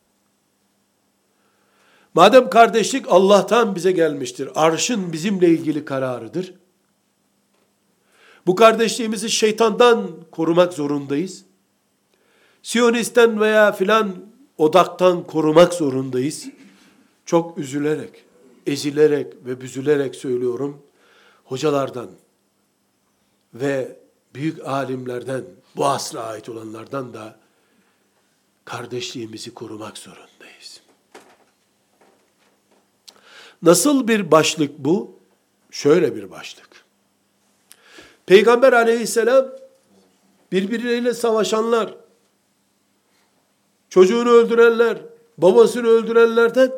[2.14, 6.54] Madem kardeşlik Allah'tan bize gelmiştir, arşın bizimle ilgili kararıdır.
[8.48, 11.44] Bu kardeşliğimizi şeytandan korumak zorundayız.
[12.64, 14.16] Siyonisten veya filan
[14.58, 16.48] odaktan korumak zorundayız.
[17.26, 18.26] Çok üzülerek,
[18.68, 20.82] ezilerek ve büzülerek söylüyorum.
[21.46, 22.10] Hocalardan
[23.54, 24.00] ve
[24.34, 25.44] büyük alimlerden,
[25.76, 27.40] bu asra ait olanlardan da
[28.66, 30.82] kardeşliğimizi korumak zorundayız.
[33.62, 35.20] Nasıl bir başlık bu?
[35.72, 36.67] Şöyle bir başlık.
[38.28, 39.46] Peygamber aleyhisselam
[40.52, 41.94] birbirleriyle savaşanlar,
[43.90, 44.98] çocuğunu öldürenler,
[45.38, 46.72] babasını öldürenlerden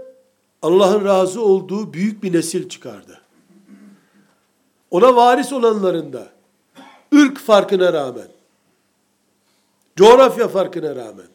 [0.61, 3.21] Allah'ın razı olduğu büyük bir nesil çıkardı.
[4.91, 6.27] Ona varis olanların da
[7.15, 8.27] ırk farkına rağmen,
[9.95, 11.27] coğrafya farkına rağmen,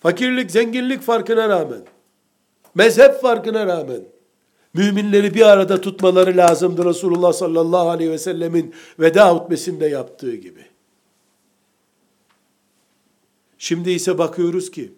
[0.00, 1.80] fakirlik, zenginlik farkına rağmen,
[2.74, 4.00] mezhep farkına rağmen,
[4.74, 10.66] müminleri bir arada tutmaları lazımdı Resulullah sallallahu aleyhi ve sellemin veda hutbesinde yaptığı gibi.
[13.58, 14.92] Şimdi ise bakıyoruz ki,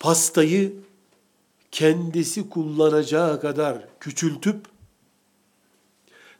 [0.00, 0.72] pastayı
[1.70, 4.66] kendisi kullanacağı kadar küçültüp,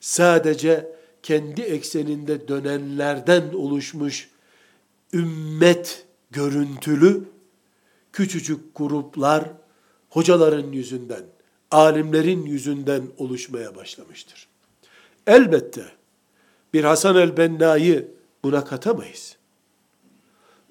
[0.01, 0.93] sadece
[1.23, 4.31] kendi ekseninde dönenlerden oluşmuş
[5.13, 7.25] ümmet görüntülü
[8.13, 9.53] küçücük gruplar
[10.19, 11.23] hocaların yüzünden,
[11.71, 14.49] alimlerin yüzünden oluşmaya başlamıştır.
[15.27, 15.85] Elbette
[16.73, 18.09] bir Hasan el-Benna'yı
[18.45, 19.37] buna katamayız.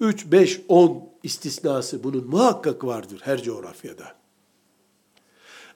[0.00, 4.14] 3, 5, 10 istisnası bunun muhakkak vardır her coğrafyada.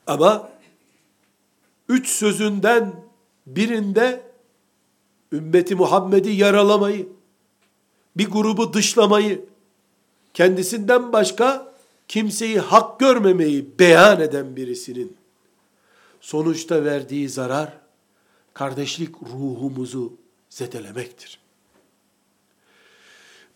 [0.07, 0.51] Ama
[1.89, 2.95] üç sözünden
[3.47, 4.23] birinde
[5.33, 7.09] ümmeti Muhammed'i yaralamayı,
[8.17, 9.45] bir grubu dışlamayı,
[10.35, 11.72] kendisinden başka
[12.12, 15.16] kimseyi hak görmemeyi beyan eden birisinin
[16.20, 17.72] sonuçta verdiği zarar
[18.55, 20.12] kardeşlik ruhumuzu
[20.48, 21.38] zedelemektir.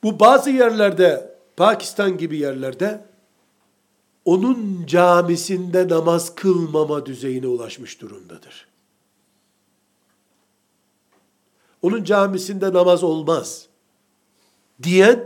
[0.03, 3.07] Bu bazı yerlerde Pakistan gibi yerlerde
[4.25, 8.69] onun camisinde namaz kılmama düzeyine ulaşmış durumdadır.
[11.83, 13.67] Onun camisinde namaz olmaz
[14.83, 15.25] diyen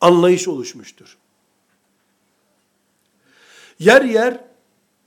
[0.00, 1.18] anlayış oluşmuştur.
[3.82, 4.44] Yer yer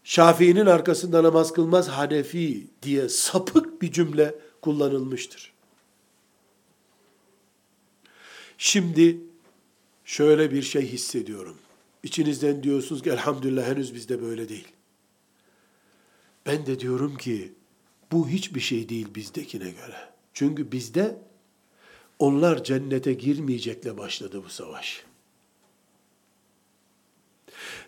[0.03, 5.53] Şafii'nin arkasında namaz kılmaz Hanefi diye sapık bir cümle kullanılmıştır.
[8.57, 9.17] Şimdi
[10.05, 11.57] şöyle bir şey hissediyorum.
[12.03, 14.67] İçinizden diyorsunuz ki elhamdülillah henüz bizde böyle değil.
[16.45, 17.53] Ben de diyorum ki
[18.11, 20.09] bu hiçbir şey değil bizdekine göre.
[20.33, 21.17] Çünkü bizde
[22.19, 25.04] onlar cennete girmeyecekle başladı bu savaş.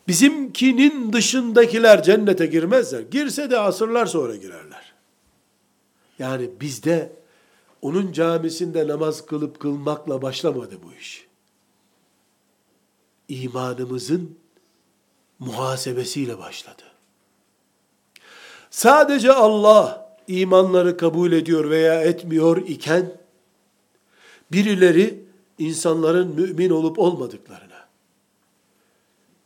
[0.07, 2.99] Bizimkinin dışındakiler cennete girmezler.
[2.99, 4.93] Girse de asırlar sonra girerler.
[6.19, 7.11] Yani bizde
[7.81, 11.27] onun camisinde namaz kılıp kılmakla başlamadı bu iş.
[13.27, 14.37] İmanımızın
[15.39, 16.83] muhasebesiyle başladı.
[18.69, 23.17] Sadece Allah imanları kabul ediyor veya etmiyor iken
[24.51, 25.25] birileri
[25.57, 27.66] insanların mümin olup olmadıklarına,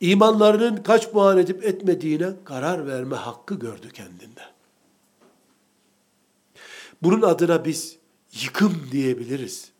[0.02, 4.40] imanlarının kaç puan edip etmediğine karar verme hakkı gördü kendinde.
[7.02, 7.96] Bunun adına biz
[8.42, 9.70] yıkım diyebiliriz.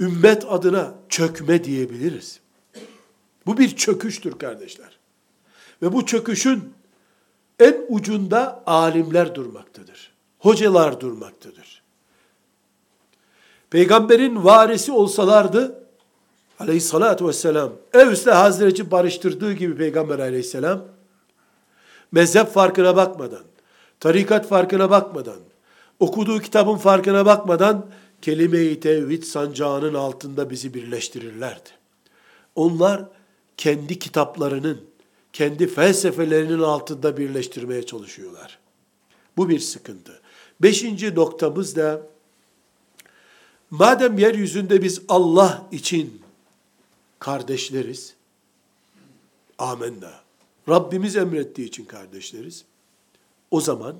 [0.00, 2.40] Ümmet adına çökme diyebiliriz.
[3.46, 4.98] Bu bir çöküştür kardeşler.
[5.82, 6.74] Ve bu çöküşün
[7.58, 10.12] en ucunda alimler durmaktadır.
[10.38, 11.82] Hocalar durmaktadır.
[13.70, 15.79] Peygamberin varisi olsalardı,
[16.60, 20.84] aleyhissalatü vesselam, Evs'le Hazreti barıştırdığı gibi Peygamber aleyhisselam,
[22.12, 23.42] mezhep farkına bakmadan,
[24.00, 25.38] tarikat farkına bakmadan,
[26.00, 27.86] okuduğu kitabın farkına bakmadan,
[28.22, 31.70] kelime-i tevhid sancağının altında bizi birleştirirlerdi.
[32.54, 33.04] Onlar
[33.56, 34.80] kendi kitaplarının,
[35.32, 38.58] kendi felsefelerinin altında birleştirmeye çalışıyorlar.
[39.36, 40.20] Bu bir sıkıntı.
[40.62, 42.02] Beşinci noktamız da,
[43.70, 46.19] madem yeryüzünde biz Allah için
[47.20, 48.14] kardeşleriz,
[49.58, 50.20] amenna,
[50.68, 52.64] Rabbimiz emrettiği için kardeşleriz,
[53.50, 53.96] o zaman,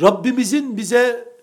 [0.00, 1.34] Rabbimizin bize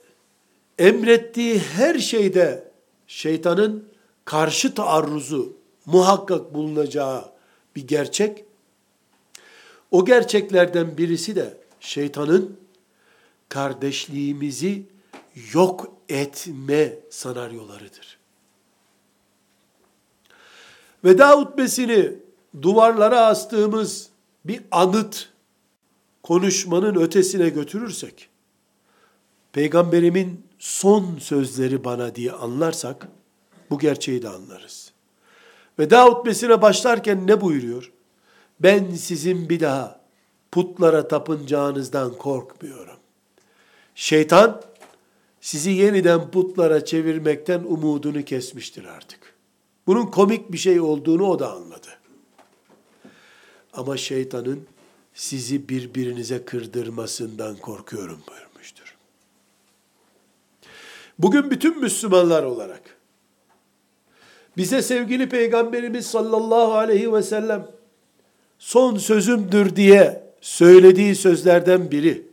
[0.80, 2.71] emrettiği her şeyde
[3.08, 3.89] şeytanın
[4.26, 7.32] karşı taarruzu muhakkak bulunacağı
[7.76, 8.45] bir gerçek.
[9.91, 12.60] O gerçeklerden birisi de şeytanın
[13.50, 14.84] kardeşliğimizi
[15.54, 18.14] yok etme senaryolarıdır.
[21.06, 22.12] Veda hutbesini
[22.62, 24.10] duvarlara astığımız
[24.46, 25.30] bir anıt
[26.24, 28.30] konuşmanın ötesine götürürsek,
[29.54, 33.08] peygamberimin son sözleri bana diye anlarsak,
[33.70, 34.91] bu gerçeği de anlarız.
[35.80, 37.91] Veda hutbesine başlarken ne buyuruyor?
[38.60, 40.02] Ben sizin bir daha
[40.52, 42.98] putlara tapınacağınızdan korkmuyorum.
[43.96, 44.62] Şeytan
[45.41, 49.25] sizi yeniden putlara çevirmekten umudunu kesmiştir artık.
[49.88, 51.88] Bunun komik bir şey olduğunu o da anladı.
[53.74, 54.67] Ama şeytanın
[55.13, 58.95] sizi birbirinize kırdırmasından korkuyorum buyurmuştur.
[61.19, 62.82] Bugün bütün Müslümanlar olarak
[64.58, 67.67] bize sevgili Peygamberimiz sallallahu aleyhi ve sellem
[68.60, 72.28] son sözümdür diye söylediği sözlerden biri.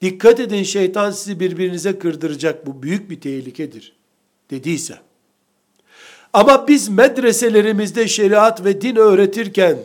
[0.00, 3.96] Dikkat edin şeytan sizi birbirinize kırdıracak bu büyük bir tehlikedir
[4.50, 4.98] dediyse.
[6.32, 9.78] Ama biz medreselerimizde şeriat ve din öğretirken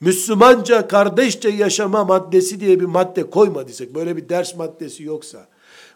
[0.00, 5.48] Müslümanca kardeşçe yaşama maddesi diye bir madde koymadıysak, böyle bir ders maddesi yoksa,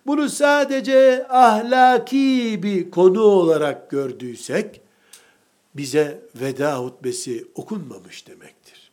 [0.07, 4.81] bunu sadece ahlaki bir konu olarak gördüysek,
[5.75, 8.91] bize veda hutbesi okunmamış demektir.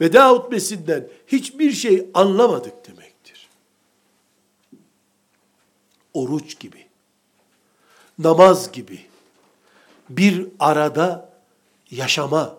[0.00, 3.48] Veda hutbesinden hiçbir şey anlamadık demektir.
[6.14, 6.86] Oruç gibi,
[8.18, 9.07] namaz gibi
[10.10, 11.30] bir arada
[11.90, 12.56] yaşama,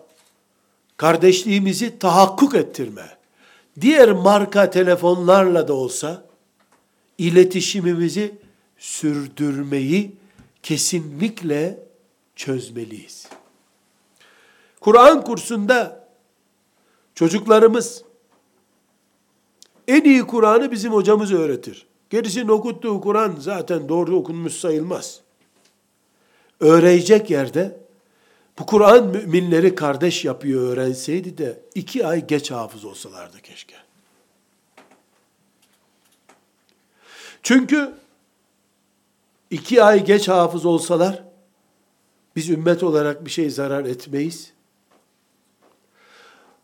[0.98, 3.18] kardeşliğimizi tahakkuk ettirme,
[3.82, 6.26] diğer marka telefonlarla da olsa
[7.18, 8.36] iletişimimizi
[8.78, 10.16] sürdürmeyi
[10.64, 11.80] kesinlikle
[12.36, 13.28] çözmeliyiz.
[14.80, 16.08] Kur'an kursunda
[17.16, 18.04] çocuklarımız
[19.88, 21.88] en iyi Kur'an'ı bizim hocamız öğretir.
[22.10, 25.22] Gerisinin okuttuğu Kur'an zaten doğru okunmuş sayılmaz.
[26.60, 27.80] Öğrenecek yerde
[28.60, 33.76] bu Kur'an müminleri kardeş yapıyor öğrenseydi de iki ay geç hafız olsalardı keşke.
[37.44, 37.94] Çünkü
[39.50, 41.24] iki ay geç hafız olsalar
[42.36, 44.54] biz ümmet olarak bir şey zarar etmeyiz.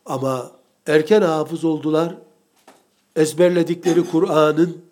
[0.06, 0.50] Ama
[0.86, 2.14] erken hafız oldular.
[3.16, 4.84] Ezberledikleri Kur'an'ın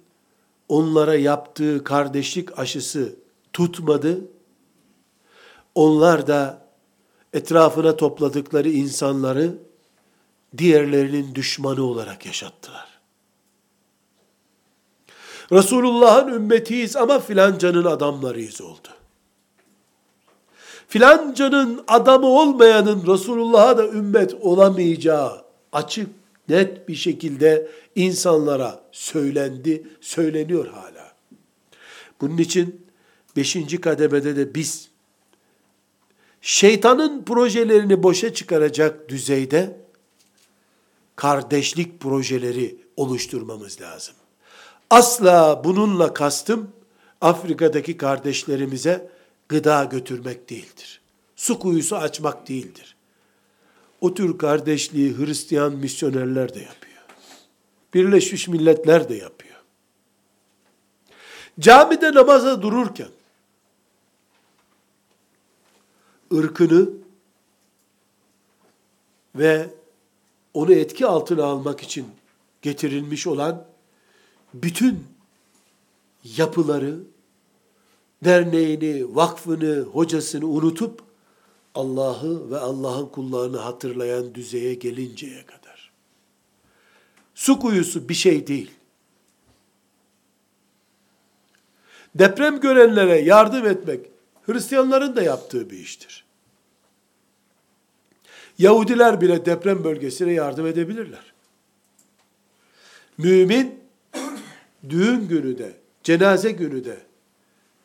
[0.69, 3.17] onlara yaptığı kardeşlik aşısı
[3.53, 4.21] tutmadı.
[5.75, 6.69] Onlar da
[7.33, 9.59] etrafına topladıkları insanları
[10.59, 12.95] diğerlerinin düşmanı olarak yaşattılar.
[15.53, 18.89] Resulullah'ın ümmetiyiz ama filancanın adamlarıyız oldu.
[20.89, 26.09] Filancanın adamı olmayanın Resulullah'a da ümmet olamayacağı açık,
[26.49, 31.13] net bir şekilde insanlara söylendi, söyleniyor hala.
[32.21, 32.87] Bunun için
[33.37, 34.89] beşinci kademede de biz
[36.45, 39.77] şeytanın projelerini boşa çıkaracak düzeyde
[41.17, 44.15] kardeşlik projeleri oluşturmamız lazım.
[44.91, 46.71] Asla bununla kastım
[47.21, 49.11] Afrika'daki kardeşlerimize
[49.49, 51.01] gıda götürmek değildir.
[51.37, 52.97] Su kuyusu açmak değildir.
[54.01, 57.05] O tür kardeşliği Hristiyan misyonerler de yapıyor.
[57.95, 59.55] Birleşmiş Milletler de yapıyor.
[61.61, 63.09] Camide namaza dururken
[66.33, 66.89] ırkını
[69.35, 69.71] ve
[70.55, 72.07] onu etki altına almak için
[72.63, 73.67] getirilmiş olan
[74.55, 75.05] bütün
[76.25, 76.99] yapıları,
[78.25, 81.03] derneğini, vakfını, hocasını unutup
[81.75, 85.93] Allah'ı ve Allah'ın kullarını hatırlayan düzeye gelinceye kadar.
[87.35, 88.71] Su kuyusu bir şey değil.
[92.15, 94.14] Deprem görenlere yardım etmek
[94.47, 96.25] Hristiyanların da yaptığı bir iştir.
[98.59, 101.33] Yahudiler bile deprem bölgesine yardım edebilirler.
[103.19, 103.81] Mümin
[104.89, 105.73] düğün günü de,
[106.03, 106.99] cenaze günü de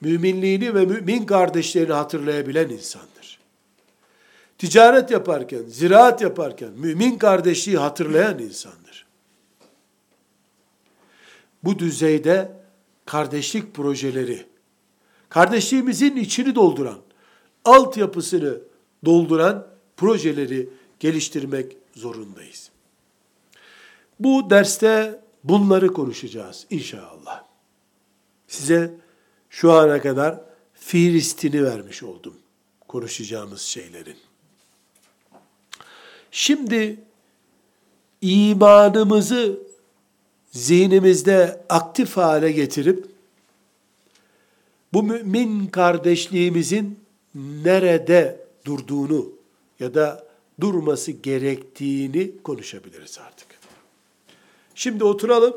[0.01, 3.39] müminliğini ve mümin kardeşlerini hatırlayabilen insandır.
[4.57, 9.05] Ticaret yaparken, ziraat yaparken mümin kardeşliği hatırlayan insandır.
[11.63, 12.51] Bu düzeyde
[13.05, 14.45] kardeşlik projeleri,
[15.29, 16.99] kardeşliğimizin içini dolduran,
[17.65, 18.57] altyapısını
[19.05, 19.67] dolduran
[19.97, 20.69] projeleri
[20.99, 22.69] geliştirmek zorundayız.
[24.19, 27.43] Bu derste bunları konuşacağız inşallah.
[28.47, 28.93] Size
[29.49, 30.41] şu ana kadar
[30.73, 32.33] Filistin'i vermiş oldum
[32.87, 34.17] konuşacağımız şeylerin.
[36.31, 36.99] Şimdi
[38.21, 39.59] imanımızı
[40.51, 43.08] zihnimizde aktif hale getirip
[44.93, 46.99] bu mümin kardeşliğimizin
[47.35, 49.29] nerede durduğunu
[49.79, 50.27] ya da
[50.61, 53.47] durması gerektiğini konuşabiliriz artık.
[54.75, 55.55] Şimdi oturalım.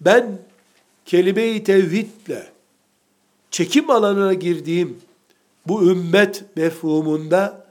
[0.00, 0.38] Ben
[1.04, 2.52] kelime-i tevhidle
[3.50, 5.00] çekim alanına girdiğim
[5.66, 7.66] bu ümmet mefhumunda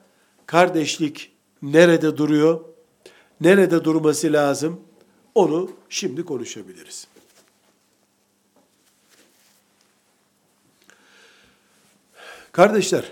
[0.45, 1.31] kardeşlik
[1.61, 2.59] nerede duruyor?
[3.41, 4.81] Nerede durması lazım?
[5.35, 7.07] Onu şimdi konuşabiliriz.
[12.55, 13.11] Kardeşler,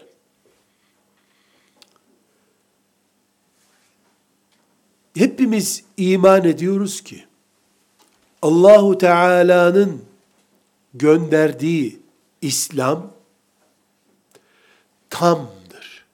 [5.18, 7.26] hepimiz iman ediyoruz ki
[8.42, 10.06] Allahu Teala'nın
[10.94, 12.00] gönderdiği
[12.42, 13.12] İslam
[15.10, 16.06] tamdır.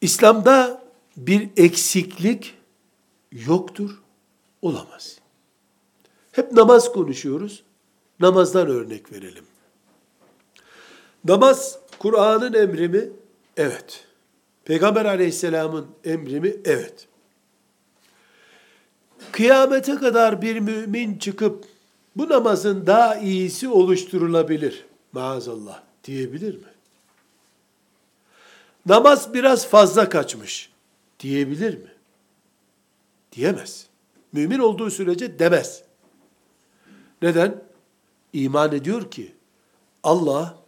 [0.00, 0.82] İslam'da
[1.16, 2.54] bir eksiklik
[3.32, 4.02] yoktur,
[4.62, 5.18] olamaz.
[6.32, 7.62] Hep namaz konuşuyoruz.
[8.20, 9.44] Namazdan örnek verelim.
[11.28, 13.10] Namaz Kur'an'ın emri mi?
[13.56, 14.04] Evet.
[14.64, 16.56] Peygamber aleyhisselamın emri mi?
[16.64, 17.08] Evet.
[19.32, 21.64] Kıyamete kadar bir mümin çıkıp
[22.16, 26.70] bu namazın daha iyisi oluşturulabilir maazallah diyebilir mi?
[28.86, 30.70] Namaz biraz fazla kaçmış
[31.20, 31.90] diyebilir mi?
[33.32, 33.86] Diyemez.
[34.32, 35.82] Mümin olduğu sürece demez.
[37.22, 37.64] Neden?
[38.32, 39.32] İman ediyor ki
[40.02, 40.65] Allah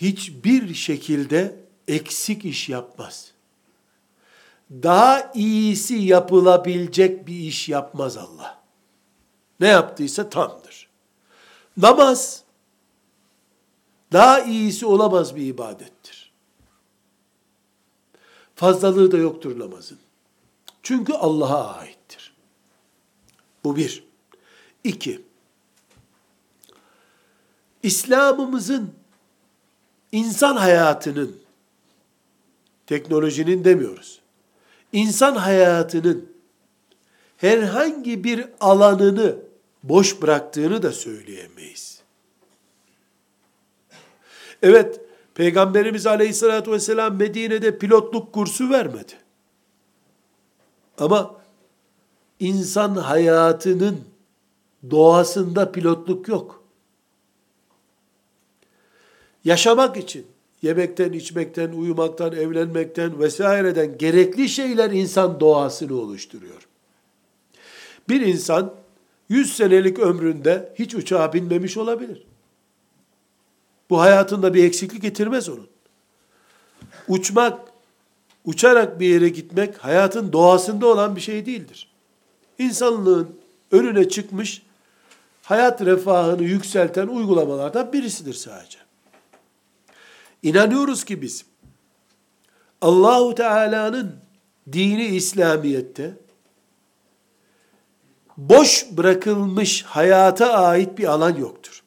[0.00, 3.32] hiçbir şekilde eksik iş yapmaz.
[4.70, 8.62] Daha iyisi yapılabilecek bir iş yapmaz Allah.
[9.60, 10.88] Ne yaptıysa tamdır.
[11.76, 12.42] Namaz
[14.12, 16.32] daha iyisi olamaz bir ibadettir.
[18.54, 19.98] Fazlalığı da yoktur namazın.
[20.82, 22.34] Çünkü Allah'a aittir.
[23.64, 24.04] Bu bir.
[24.84, 25.22] İki,
[27.82, 28.94] İslam'ımızın
[30.12, 31.36] insan hayatının,
[32.86, 34.20] teknolojinin demiyoruz,
[34.92, 36.32] insan hayatının
[37.36, 39.36] herhangi bir alanını
[39.82, 42.02] boş bıraktığını da söyleyemeyiz.
[44.62, 45.00] Evet,
[45.34, 49.12] Peygamberimiz Aleyhisselatü Vesselam Medine'de pilotluk kursu vermedi.
[50.98, 51.36] Ama
[52.40, 54.00] insan hayatının
[54.90, 56.57] doğasında pilotluk yok.
[59.48, 60.26] Yaşamak için,
[60.62, 66.68] yemekten, içmekten, uyumaktan, evlenmekten vesaireden gerekli şeyler insan doğasını oluşturuyor.
[68.08, 68.74] Bir insan
[69.28, 72.26] 100 senelik ömründe hiç uçağa binmemiş olabilir.
[73.90, 75.68] Bu hayatında bir eksiklik getirmez onun.
[77.08, 77.60] Uçmak,
[78.44, 81.88] uçarak bir yere gitmek hayatın doğasında olan bir şey değildir.
[82.58, 83.36] İnsanlığın
[83.70, 84.62] önüne çıkmış
[85.42, 88.87] hayat refahını yükselten uygulamalardan birisidir sadece.
[90.42, 91.44] İnanıyoruz ki biz
[92.80, 94.16] Allahu Teala'nın
[94.72, 96.14] dini İslamiyette
[98.36, 101.82] boş bırakılmış hayata ait bir alan yoktur.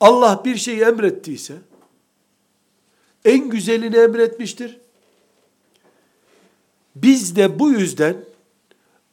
[0.00, 1.54] Allah bir şey emrettiyse
[3.24, 4.80] en güzelini emretmiştir.
[6.96, 8.24] Biz de bu yüzden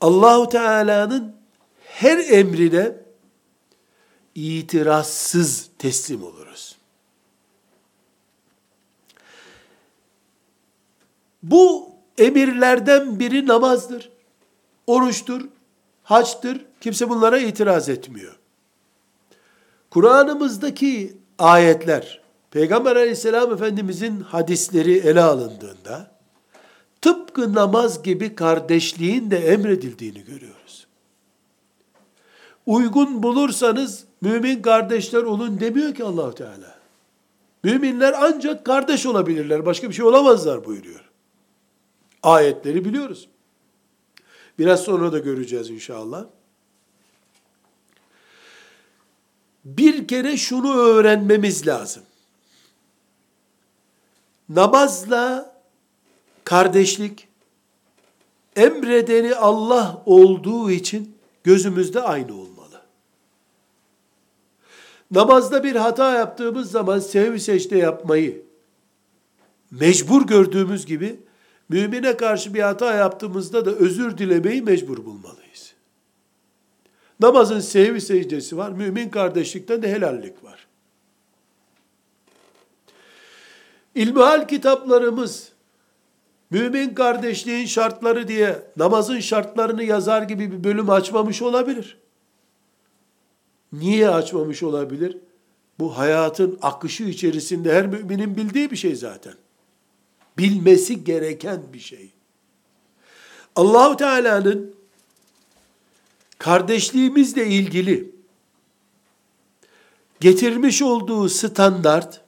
[0.01, 1.35] Allahu Teala'nın
[1.83, 2.95] her emrine
[4.35, 6.66] itirazsız teslim oluruz.
[11.43, 14.09] Bu emirlerden biri namazdır,
[14.87, 15.41] oruçtur,
[16.03, 16.65] haçtır.
[16.81, 18.39] Kimse bunlara itiraz etmiyor.
[19.89, 22.21] Kur'an'ımızdaki ayetler,
[22.51, 26.11] Peygamber aleyhisselam efendimizin hadisleri ele alındığında,
[27.01, 30.87] tıpkı namaz gibi kardeşliğin de emredildiğini görüyoruz.
[32.65, 36.77] Uygun bulursanız mümin kardeşler olun demiyor ki Allahu Teala.
[37.63, 41.06] Müminler ancak kardeş olabilirler, başka bir şey olamazlar buyuruyor.
[42.27, 43.29] Ayetleri biliyoruz.
[44.59, 46.25] Biraz sonra da göreceğiz inşallah.
[49.65, 52.03] Bir kere şunu öğrenmemiz lazım.
[54.49, 55.55] Namazla
[56.43, 57.27] kardeşlik
[58.55, 62.81] emredeni Allah olduğu için gözümüzde aynı olmalı.
[65.11, 68.45] Namazda bir hata yaptığımız zaman sev secde yapmayı
[69.71, 71.26] mecbur gördüğümüz gibi
[71.69, 75.73] Mümine karşı bir hata yaptığımızda da özür dilemeyi mecbur bulmalıyız.
[77.19, 78.71] Namazın sevgi secdesi var.
[78.71, 80.67] Mümin kardeşlikten de helallik var.
[83.95, 85.51] İlmihal kitaplarımız
[86.49, 91.97] mümin kardeşliğin şartları diye namazın şartlarını yazar gibi bir bölüm açmamış olabilir.
[93.73, 95.17] Niye açmamış olabilir?
[95.79, 99.33] Bu hayatın akışı içerisinde her müminin bildiği bir şey zaten
[100.37, 102.09] bilmesi gereken bir şey.
[103.55, 104.75] Allahu Teala'nın
[106.39, 108.11] kardeşliğimizle ilgili
[110.19, 112.21] getirmiş olduğu standart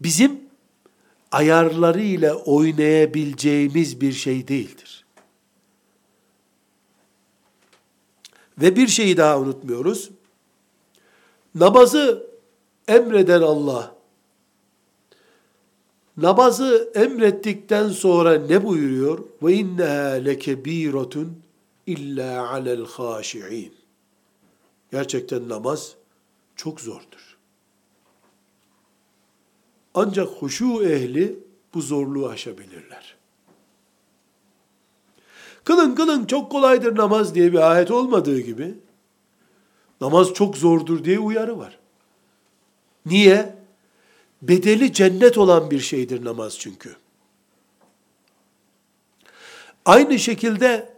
[0.00, 0.40] bizim
[1.32, 5.04] ayarlarıyla oynayabileceğimiz bir şey değildir.
[8.58, 10.10] Ve bir şeyi daha unutmuyoruz.
[11.54, 12.26] Namazı
[12.88, 13.95] emreden Allah
[16.16, 19.18] namazı emrettikten sonra ne buyuruyor?
[19.42, 21.42] Ve inneha lekebiratun
[21.86, 23.74] illa alel haşiin.
[24.92, 25.94] Gerçekten namaz
[26.56, 27.38] çok zordur.
[29.94, 31.38] Ancak huşu ehli
[31.74, 33.16] bu zorluğu aşabilirler.
[35.64, 38.74] Kılın kılın çok kolaydır namaz diye bir ayet olmadığı gibi
[40.00, 41.78] namaz çok zordur diye uyarı var.
[43.06, 43.55] Niye?
[44.42, 46.96] Bedeli cennet olan bir şeydir namaz çünkü.
[49.84, 50.96] Aynı şekilde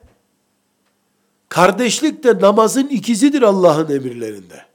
[1.49, 4.67] kardeşlik de namazın ikizidir Allah'ın emirlerinde.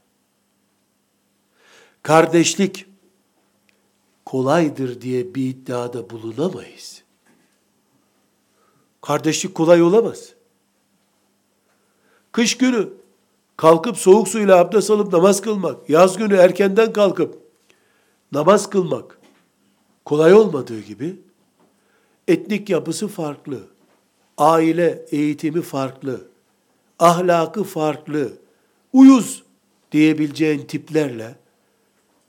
[2.04, 2.86] Kardeşlik
[4.26, 7.04] kolaydır diye bir iddiada bulunamayız.
[9.02, 10.34] Kardeşlik kolay olamaz.
[12.32, 12.90] Kış günü
[13.58, 17.43] kalkıp soğuk suyla abdest alıp namaz kılmak, yaz günü erkenden kalkıp
[18.34, 19.20] namaz kılmak
[20.06, 21.16] kolay olmadığı gibi
[22.28, 23.68] etnik yapısı farklı,
[24.38, 26.28] aile eğitimi farklı,
[27.00, 28.34] ahlakı farklı,
[28.94, 29.44] uyuz
[29.92, 31.36] diyebileceğin tiplerle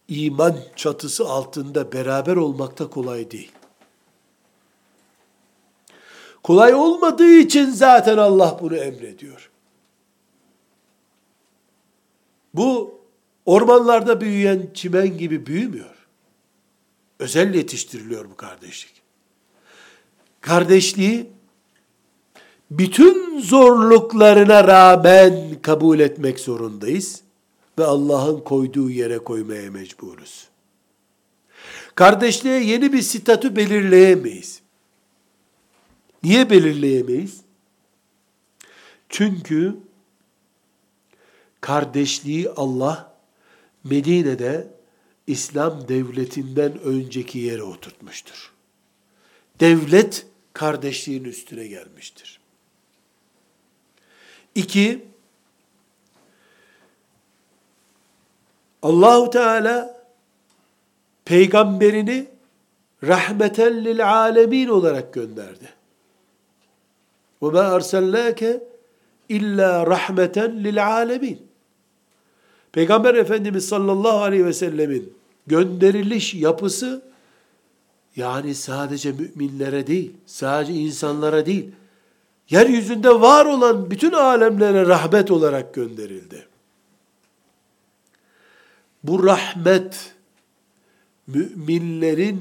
[0.08, 3.52] iman çatısı altında beraber olmakta kolay değil.
[6.42, 9.50] Kolay olmadığı için zaten Allah bunu emrediyor.
[12.54, 13.00] Bu
[13.46, 15.93] ormanlarda büyüyen çimen gibi büyümüyor.
[17.18, 19.02] Özel yetiştiriliyor bu kardeşlik.
[20.40, 21.30] Kardeşliği
[22.70, 27.22] bütün zorluklarına rağmen kabul etmek zorundayız
[27.78, 30.48] ve Allah'ın koyduğu yere koymaya mecburuz.
[31.94, 34.60] Kardeşliğe yeni bir statü belirleyemeyiz.
[36.22, 37.40] Niye belirleyemeyiz?
[39.08, 39.76] Çünkü
[41.60, 43.14] kardeşliği Allah
[43.84, 44.73] Medine'de
[45.26, 48.52] İslam devletinden önceki yere oturtmuştur.
[49.60, 52.40] Devlet kardeşliğin üstüne gelmiştir.
[54.54, 55.04] İki,
[58.82, 60.04] Allahu Teala
[61.24, 62.26] peygamberini
[63.02, 65.72] rahmeten lil alemin olarak gönderdi.
[67.42, 68.64] Ve ma ersellake
[69.28, 71.43] illa rahmeten lil alemin.
[72.74, 75.12] Peygamber Efendimiz sallallahu aleyhi ve sellemin
[75.46, 77.02] gönderiliş yapısı
[78.16, 81.70] yani sadece müminlere değil, sadece insanlara değil,
[82.50, 86.46] yeryüzünde var olan bütün alemlere rahmet olarak gönderildi.
[89.04, 90.14] Bu rahmet
[91.26, 92.40] müminlerin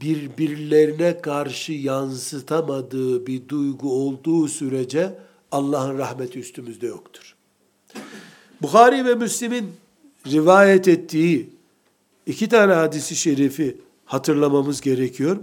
[0.00, 5.18] birbirlerine karşı yansıtamadığı bir duygu olduğu sürece
[5.52, 7.37] Allah'ın rahmeti üstümüzde yoktur.
[8.62, 9.76] Bukhari ve Müslim'in
[10.26, 11.50] rivayet ettiği
[12.26, 15.36] iki tane hadisi şerifi hatırlamamız gerekiyor.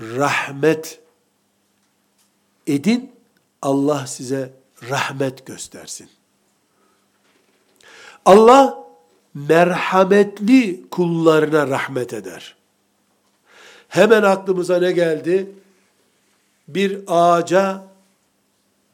[0.00, 1.00] Rahmet
[2.66, 3.12] edin,
[3.62, 4.52] Allah size
[4.90, 6.08] rahmet göstersin.
[8.24, 8.84] Allah
[9.34, 12.56] merhametli kullarına rahmet eder.
[13.88, 15.50] Hemen aklımıza ne geldi?
[16.68, 17.84] Bir ağaca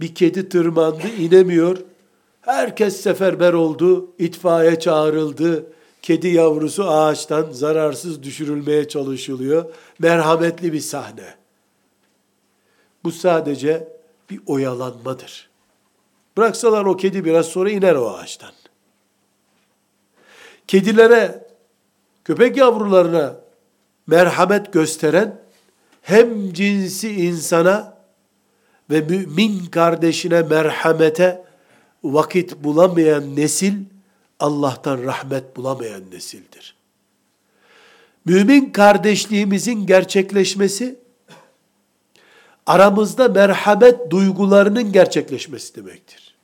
[0.00, 1.78] bir kedi tırmandı, inemiyor.
[2.50, 5.72] Herkes seferber oldu, itfaiye çağrıldı.
[6.02, 9.64] Kedi yavrusu ağaçtan zararsız düşürülmeye çalışılıyor.
[9.98, 11.34] Merhametli bir sahne.
[13.04, 13.88] Bu sadece
[14.30, 15.50] bir oyalanmadır.
[16.36, 18.52] Bıraksalar o kedi biraz sonra iner o ağaçtan.
[20.66, 21.48] Kedilere,
[22.24, 23.36] köpek yavrularına
[24.06, 25.40] merhamet gösteren
[26.02, 27.98] hem cinsi insana
[28.90, 31.49] ve mümin kardeşine merhamete
[32.04, 33.74] vakit bulamayan nesil
[34.40, 36.74] Allah'tan rahmet bulamayan nesildir.
[38.24, 40.98] Mümin kardeşliğimizin gerçekleşmesi
[42.66, 46.34] aramızda merhamet duygularının gerçekleşmesi demektir.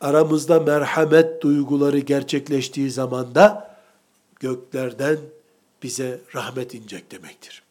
[0.00, 3.76] Aramızda merhamet duyguları gerçekleştiği zaman da
[4.40, 5.18] göklerden
[5.82, 7.62] bize rahmet inecek demektir.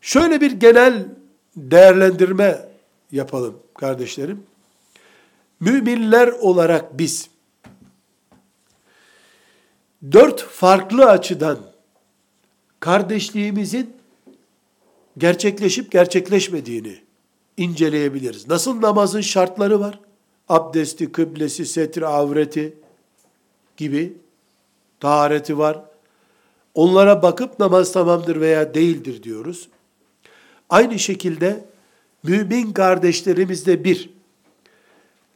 [0.00, 1.06] Şöyle bir genel
[1.56, 2.68] değerlendirme
[3.12, 4.42] yapalım kardeşlerim.
[5.60, 7.28] Müminler olarak biz
[10.12, 11.58] dört farklı açıdan
[12.80, 13.96] kardeşliğimizin
[15.18, 16.98] gerçekleşip gerçekleşmediğini
[17.56, 18.48] inceleyebiliriz.
[18.48, 20.00] Nasıl namazın şartları var?
[20.48, 22.76] Abdesti, kıblesi, setri, avreti
[23.76, 24.16] gibi
[25.00, 25.80] tahareti var.
[26.74, 29.68] Onlara bakıp namaz tamamdır veya değildir diyoruz.
[30.70, 31.64] Aynı şekilde
[32.24, 34.10] mümin kardeşlerimizde bir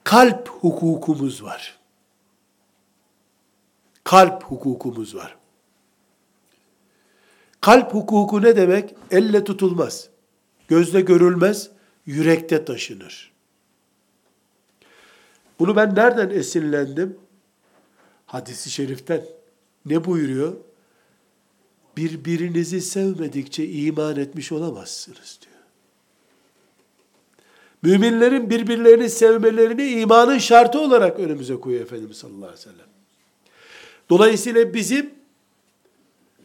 [0.05, 1.79] kalp hukukumuz var.
[4.05, 5.37] Kalp hukukumuz var.
[7.61, 8.95] Kalp hukuku ne demek?
[9.11, 10.09] Elle tutulmaz.
[10.69, 11.71] Gözle görülmez,
[12.07, 13.33] yürekte taşınır.
[15.59, 17.19] Bunu ben nereden esinlendim?
[18.27, 19.25] Hadisi şeriften.
[19.87, 20.57] Ne buyuruyor?
[21.97, 25.48] Birbirinizi sevmedikçe iman etmiş olamazsınız diyor.
[27.83, 32.87] Müminlerin birbirlerini sevmelerini imanın şartı olarak önümüze koyuyor Efendimiz sallallahu aleyhi ve sellem.
[34.11, 35.11] Dolayısıyla bizim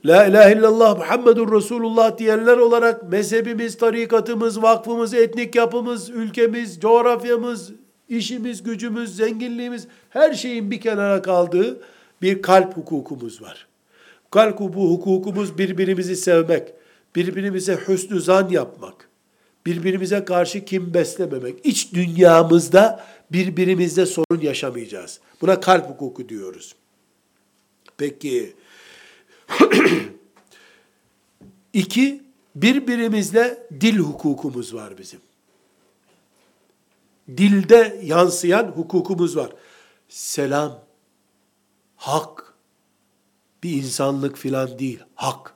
[0.06, 7.72] La ilahe illallah Muhammedun Resulullah diyenler olarak mezhebimiz, tarikatımız, vakfımız, etnik yapımız, ülkemiz, coğrafyamız,
[8.10, 11.80] işimiz, gücümüz, zenginliğimiz her şeyin bir kenara kaldığı
[12.22, 13.68] bir kalp hukukumuz var.
[14.32, 16.74] Kalp hukukumuz birbirimizi sevmek,
[17.16, 19.10] birbirimize hüsnü zan yapmak,
[19.66, 21.66] birbirimize karşı kim beslememek.
[21.66, 25.20] İç dünyamızda birbirimizde sorun yaşamayacağız.
[25.42, 26.76] Buna kalp hukuku diyoruz.
[27.98, 28.56] Peki,
[31.74, 32.24] iki,
[32.56, 35.20] birbirimizle dil hukukumuz var bizim.
[37.28, 39.50] Dilde yansıyan hukukumuz var.
[40.10, 40.80] Selam,
[41.96, 42.54] hak,
[43.64, 45.54] bir insanlık filan değil, hak.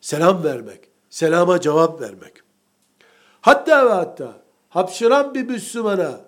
[0.00, 0.80] Selam vermek,
[1.10, 2.47] selama cevap vermek.
[3.40, 6.20] Hatta ve hatta hapşıran bir Müslümana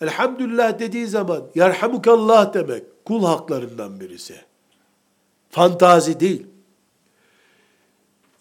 [0.00, 4.40] elhamdülillah dediği zaman yerhamukallah demek kul haklarından birisi.
[5.50, 6.46] Fantazi değil.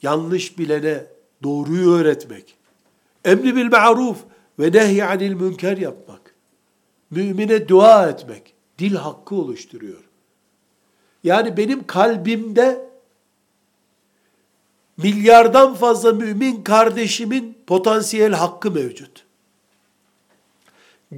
[0.02, 1.06] Yanlış bilene
[1.44, 2.58] doğruyu öğretmek.
[3.26, 4.18] Emri bil ma'ruf
[4.60, 6.36] ve nehy anil münker yapmak.
[7.10, 8.54] Mümine dua etmek.
[8.80, 10.04] Dil hakkı oluşturuyor.
[11.24, 12.91] Yani benim kalbimde
[15.04, 19.26] milyardan fazla mümin kardeşimin potansiyel hakkı mevcut.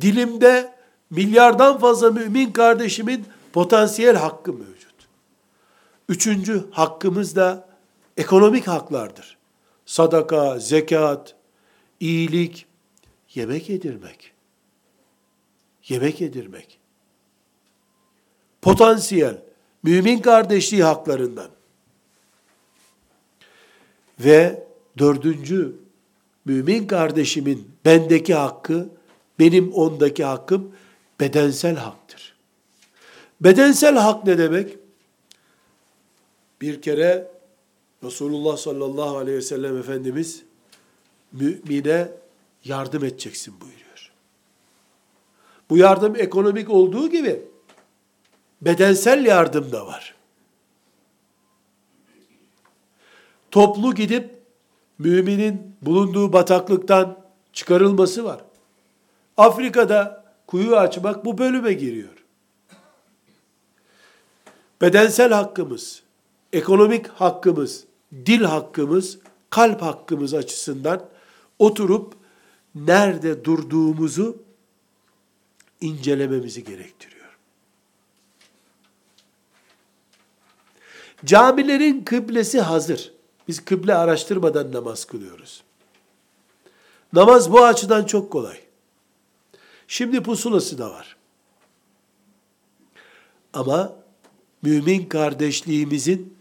[0.01, 0.73] Dilimde
[1.09, 4.93] milyardan fazla mümin kardeşimin potansiyel hakkı mevcut.
[6.09, 7.67] Üçüncü hakkımız da
[8.17, 9.37] ekonomik haklardır.
[9.85, 11.35] Sadaka, zekat,
[11.99, 12.65] iyilik,
[13.33, 14.33] yemek yedirmek.
[15.87, 16.79] Yemek yedirmek.
[18.61, 19.37] Potansiyel,
[19.83, 21.52] mümin kardeşliği haklarından.
[24.19, 24.63] Ve
[24.97, 25.75] dördüncü,
[26.45, 28.89] mümin kardeşimin bendeki hakkı,
[29.39, 30.71] benim ondaki hakkım
[31.19, 32.35] bedensel haktır.
[33.41, 34.77] Bedensel hak ne demek?
[36.61, 37.31] Bir kere
[38.03, 40.43] Resulullah sallallahu aleyhi ve sellem Efendimiz
[41.31, 42.11] mümine
[42.63, 44.11] yardım edeceksin buyuruyor.
[45.69, 47.41] Bu yardım ekonomik olduğu gibi
[48.61, 50.12] bedensel yardım da var.
[53.53, 54.41] Toplu gidip
[54.99, 57.19] müminin bulunduğu bataklıktan
[57.53, 58.41] çıkarılması var.
[59.37, 62.25] Afrika'da kuyu açmak bu bölüme giriyor.
[64.81, 66.03] Bedensel hakkımız,
[66.53, 67.83] ekonomik hakkımız,
[68.25, 71.09] dil hakkımız, kalp hakkımız açısından
[71.59, 72.13] oturup
[72.75, 74.37] nerede durduğumuzu
[75.81, 77.37] incelememizi gerektiriyor.
[81.25, 83.12] Camilerin kıblesi hazır.
[83.47, 85.63] Biz kıble araştırmadan namaz kılıyoruz.
[87.13, 88.59] Namaz bu açıdan çok kolay.
[89.87, 91.15] Şimdi pusulası da var.
[93.53, 93.95] Ama
[94.61, 96.37] mümin kardeşliğimizin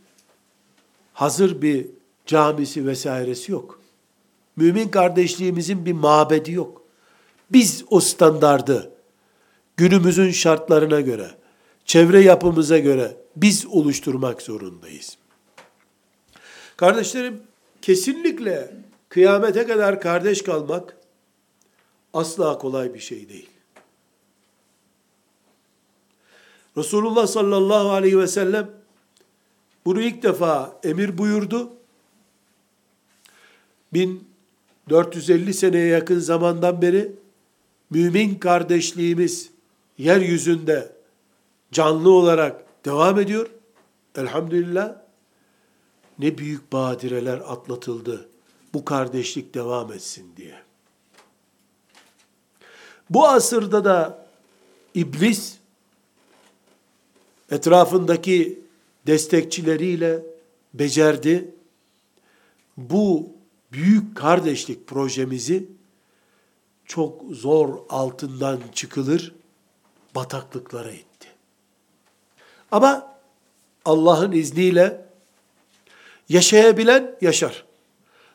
[1.13, 1.87] hazır bir
[2.27, 3.81] camisi vesairesi yok.
[4.57, 6.83] Mümin kardeşliğimizin bir mabedi yok.
[7.51, 8.91] Biz o standardı
[9.77, 11.31] günümüzün şartlarına göre,
[11.85, 15.19] çevre yapımıza göre biz oluşturmak zorundayız.
[16.83, 17.43] Kardeşlerim,
[17.83, 18.77] kesinlikle
[19.09, 20.97] kıyamete kadar kardeş kalmak
[22.15, 23.51] asla kolay bir şey değil.
[26.77, 28.71] Resulullah sallallahu aleyhi ve sellem
[29.85, 31.73] bunu ilk defa emir buyurdu.
[33.93, 37.13] 1450 seneye yakın zamandan beri
[37.91, 39.51] mümin kardeşliğimiz
[39.99, 40.93] yeryüzünde
[41.73, 43.47] canlı olarak devam ediyor.
[44.17, 45.02] Elhamdülillah
[46.23, 48.29] ne büyük badireler atlatıldı
[48.75, 50.63] bu kardeşlik devam etsin diye.
[53.11, 54.27] Bu asırda da
[54.95, 55.57] iblis
[57.51, 58.61] etrafındaki
[59.07, 60.23] destekçileriyle
[60.75, 61.55] becerdi.
[62.77, 63.31] Bu
[63.73, 65.69] büyük kardeşlik projemizi
[66.85, 69.35] çok zor altından çıkılır
[70.15, 71.29] bataklıklara itti.
[72.71, 73.17] Ama
[73.85, 75.12] Allah'ın izniyle
[76.29, 77.65] yaşayabilen yaşar.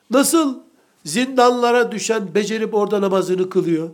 [0.09, 0.59] Nasıl
[1.05, 3.89] zindanlara düşen becerip orada namazını kılıyor?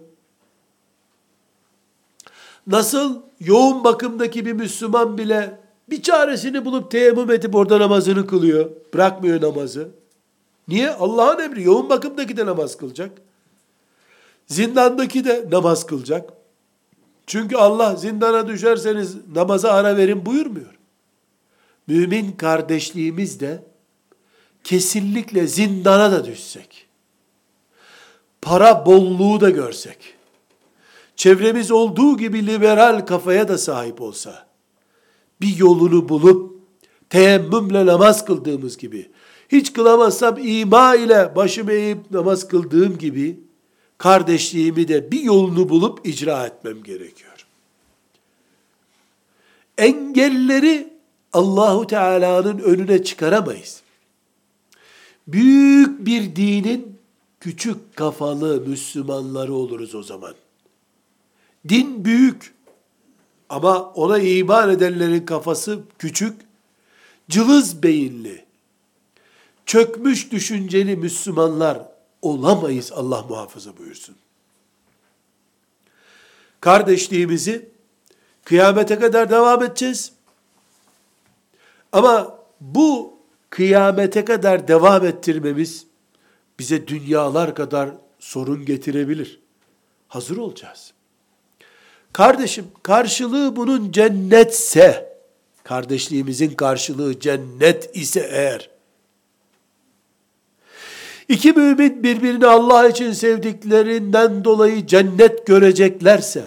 [2.68, 8.70] Nasıl yoğun bakımdaki bir Müslüman bile bir çaresini bulup teyemmüm edip orada namazını kılıyor.
[8.94, 9.90] Bırakmıyor namazı.
[10.68, 10.90] Niye?
[10.90, 11.64] Allah'ın emri.
[11.64, 13.12] Yoğun bakımdaki de namaz kılacak.
[14.48, 16.34] Zindandaki de namaz kılacak.
[17.28, 20.80] Çünkü Allah zindana düşerseniz namaza ara verin buyurmuyor.
[21.88, 23.64] Mümin kardeşliğimiz de
[24.64, 26.88] kesinlikle zindana da düşsek,
[28.42, 29.98] para bolluğu da görsek,
[31.16, 34.48] çevremiz olduğu gibi liberal kafaya da sahip olsa,
[35.42, 36.60] bir yolunu bulup
[37.10, 39.12] teyemmümle namaz kıldığımız gibi,
[39.50, 43.40] hiç kılamazsam ima ile başımı eğip namaz kıldığım gibi,
[43.98, 47.48] kardeşliğimi de bir yolunu bulup icra etmem gerekiyor.
[49.78, 50.94] Engelleri
[51.34, 53.83] Allahu Teala'nın önüne çıkaramayız.
[55.28, 57.00] Büyük bir dinin
[57.40, 60.36] küçük kafalı Müslümanları oluruz o zaman.
[61.70, 62.54] Din büyük
[63.50, 66.42] ama ona iman edenlerin kafası küçük,
[67.30, 68.46] cılız beyinli,
[69.66, 71.82] çökmüş düşünceli Müslümanlar
[72.22, 74.16] olamayız Allah muhafaza buyursun.
[76.60, 77.70] Kardeşliğimizi
[78.44, 80.12] kıyamete kadar devam edeceğiz.
[81.92, 83.13] Ama bu
[83.54, 85.86] kıyamete kadar devam ettirmemiz
[86.60, 87.90] bize dünyalar kadar
[88.20, 89.40] sorun getirebilir.
[90.08, 90.94] Hazır olacağız.
[92.14, 95.18] Kardeşim karşılığı bunun cennetse,
[95.64, 98.70] kardeşliğimizin karşılığı cennet ise eğer,
[101.30, 106.44] iki mümin birbirini Allah için sevdiklerinden dolayı cennet göreceklerse,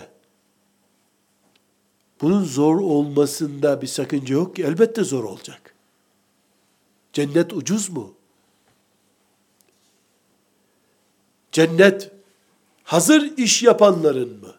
[2.20, 5.65] bunun zor olmasında bir sakınca yok ki, elbette zor olacak.
[7.16, 8.14] Cennet ucuz mu?
[11.52, 12.10] Cennet
[12.84, 14.54] hazır iş yapanların mı?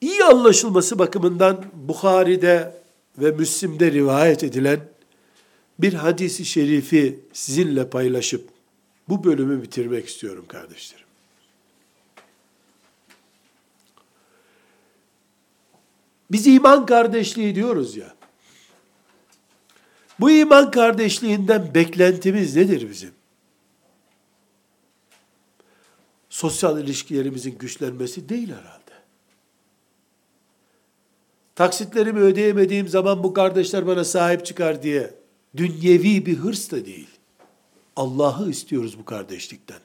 [0.00, 2.82] iyi anlaşılması bakımından Bukhari'de
[3.18, 4.88] ve Müslim'de rivayet edilen
[5.78, 8.48] bir hadisi şerifi sizinle paylaşıp
[9.08, 11.06] bu bölümü bitirmek istiyorum kardeşlerim.
[16.30, 18.14] Biz iman kardeşliği diyoruz ya.
[20.20, 23.10] Bu iman kardeşliğinden beklentimiz nedir bizim?
[26.28, 28.84] Sosyal ilişkilerimizin güçlenmesi değil herhalde.
[31.54, 35.14] Taksitlerimi ödeyemediğim zaman bu kardeşler bana sahip çıkar diye
[35.56, 37.08] dünyevi bir hırs da değil.
[37.96, 39.78] Allah'ı istiyoruz bu kardeşlikten.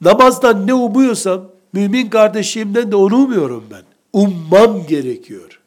[0.00, 3.82] Namazdan ne umuyorsam, mümin kardeşliğimden de onu umuyorum ben.
[4.12, 5.60] Ummam gerekiyor.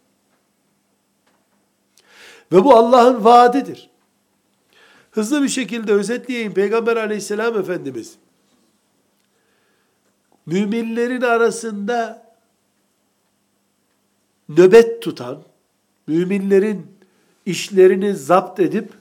[2.51, 3.89] Ve bu Allah'ın vaadidir.
[5.11, 6.53] Hızlı bir şekilde özetleyeyim.
[6.53, 8.15] Peygamber aleyhisselam Efendimiz,
[10.45, 12.27] müminlerin arasında
[14.49, 15.43] nöbet tutan,
[16.07, 16.87] müminlerin
[17.45, 18.93] işlerini zapt edip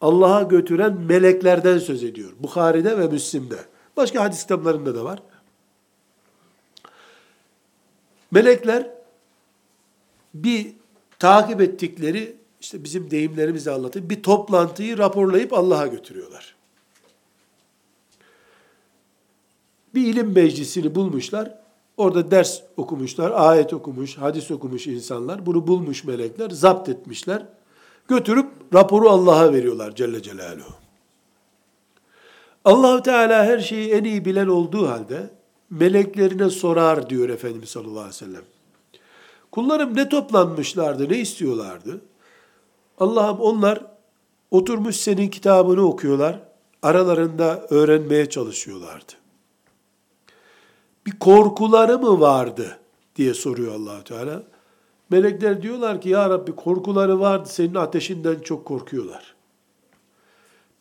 [0.00, 2.32] Allah'a götüren meleklerden söz ediyor.
[2.40, 3.58] Bukhari'de ve Müslim'de.
[3.96, 5.22] Başka hadis kitaplarında da var.
[8.30, 8.90] Melekler
[10.34, 10.72] bir
[11.18, 14.10] takip ettikleri işte bizim deyimlerimizi anlatayım.
[14.10, 16.56] Bir toplantıyı raporlayıp Allah'a götürüyorlar.
[19.94, 21.58] Bir ilim meclisini bulmuşlar.
[21.96, 25.46] Orada ders okumuşlar, ayet okumuş, hadis okumuş insanlar.
[25.46, 27.46] Bunu bulmuş melekler, zapt etmişler.
[28.08, 30.74] Götürüp raporu Allah'a veriyorlar Celle Celaluhu.
[32.64, 35.30] Allahu Teala her şeyi en iyi bilen olduğu halde
[35.70, 38.42] meleklerine sorar diyor Efendimiz sallallahu aleyhi ve sellem.
[39.52, 42.00] Kullarım ne toplanmışlardı, ne istiyorlardı?
[42.98, 43.86] Allah'ım onlar
[44.50, 46.40] oturmuş senin kitabını okuyorlar,
[46.82, 49.12] aralarında öğrenmeye çalışıyorlardı.
[51.06, 52.78] Bir korkuları mı vardı
[53.16, 54.42] diye soruyor allah Teala.
[55.10, 59.34] Melekler diyorlar ki ya Rabbi korkuları vardı senin ateşinden çok korkuyorlar.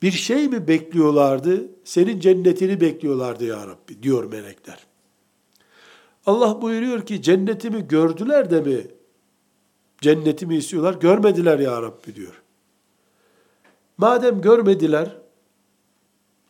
[0.01, 1.67] Bir şey mi bekliyorlardı?
[1.83, 4.79] Senin cennetini bekliyorlardı ya Rabbi diyor melekler.
[6.25, 8.87] Allah buyuruyor ki cennetimi gördüler de mi
[10.01, 10.93] cennetimi istiyorlar?
[10.93, 12.41] Görmediler ya Rabbi diyor.
[13.97, 15.17] Madem görmediler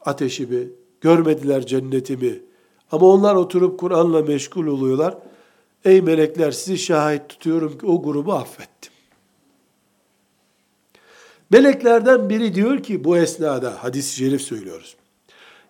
[0.02, 0.68] ateşimi,
[1.02, 2.42] görmediler cennetimi
[2.92, 5.18] ama onlar oturup Kur'an'la meşgul oluyorlar.
[5.86, 8.94] Ey melekler sizi şahit tutuyorum ki o grubu affettim.
[11.50, 14.96] Meleklerden biri diyor ki bu esnada hadis-i şerif söylüyoruz.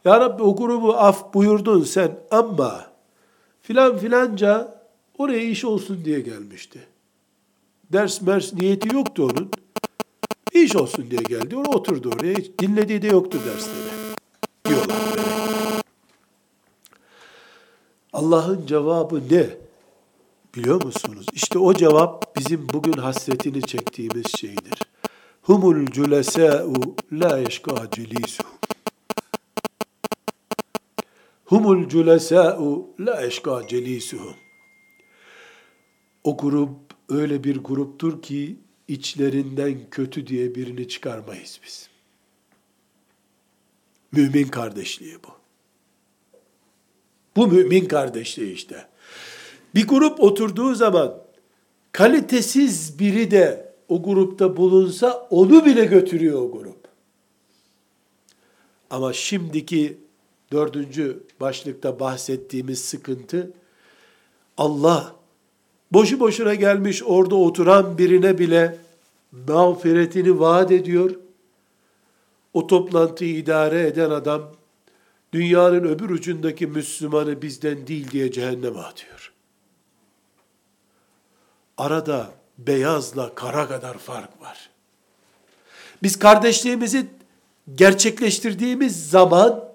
[0.05, 2.91] Ya Rabbi o grubu af buyurdun sen ama
[3.61, 4.82] filan filanca
[5.17, 6.80] oraya iş olsun diye gelmişti.
[7.94, 9.52] Ders mers niyeti yoktu onun.
[10.54, 11.56] İş olsun diye geldi.
[11.56, 12.34] Oraya oturdu oraya.
[12.34, 14.16] Hiç dinlediği de yoktu dersleri.
[14.66, 15.06] Diyorlar.
[18.14, 19.50] Allah'ın cevabı ne?
[20.56, 21.26] Biliyor musunuz?
[21.34, 24.82] İşte o cevap bizim bugün hasretini çektiğimiz şeydir.
[25.42, 28.52] Humul culesâ'u la yeşkâ celîsuhum.
[31.46, 34.36] Humul culesâ'u la yeşkâ celîsuhum.
[36.24, 38.56] O grup öyle bir gruptur ki
[38.88, 41.89] içlerinden kötü diye birini çıkarmayız biz.
[44.12, 45.30] Mümin kardeşliği bu.
[47.36, 48.88] Bu mümin kardeşliği işte.
[49.76, 51.24] Bir grup oturduğu zaman
[51.91, 56.88] kalitesiz biri de o grupta bulunsa onu bile götürüyor o grup.
[58.89, 59.97] Ama şimdiki
[60.51, 63.53] dördüncü başlıkta bahsettiğimiz sıkıntı
[64.58, 65.16] Allah
[65.92, 68.78] boşu boşuna gelmiş orada oturan birine bile
[69.48, 71.16] mağfiretini vaat ediyor.
[72.54, 74.52] O toplantıyı idare eden adam
[75.34, 79.34] dünyanın öbür ucundaki Müslümanı bizden değil diye cehenneme atıyor.
[81.78, 84.70] Arada beyazla kara kadar fark var.
[86.04, 87.08] Biz kardeşliğimizi
[87.76, 89.70] gerçekleştirdiğimiz zaman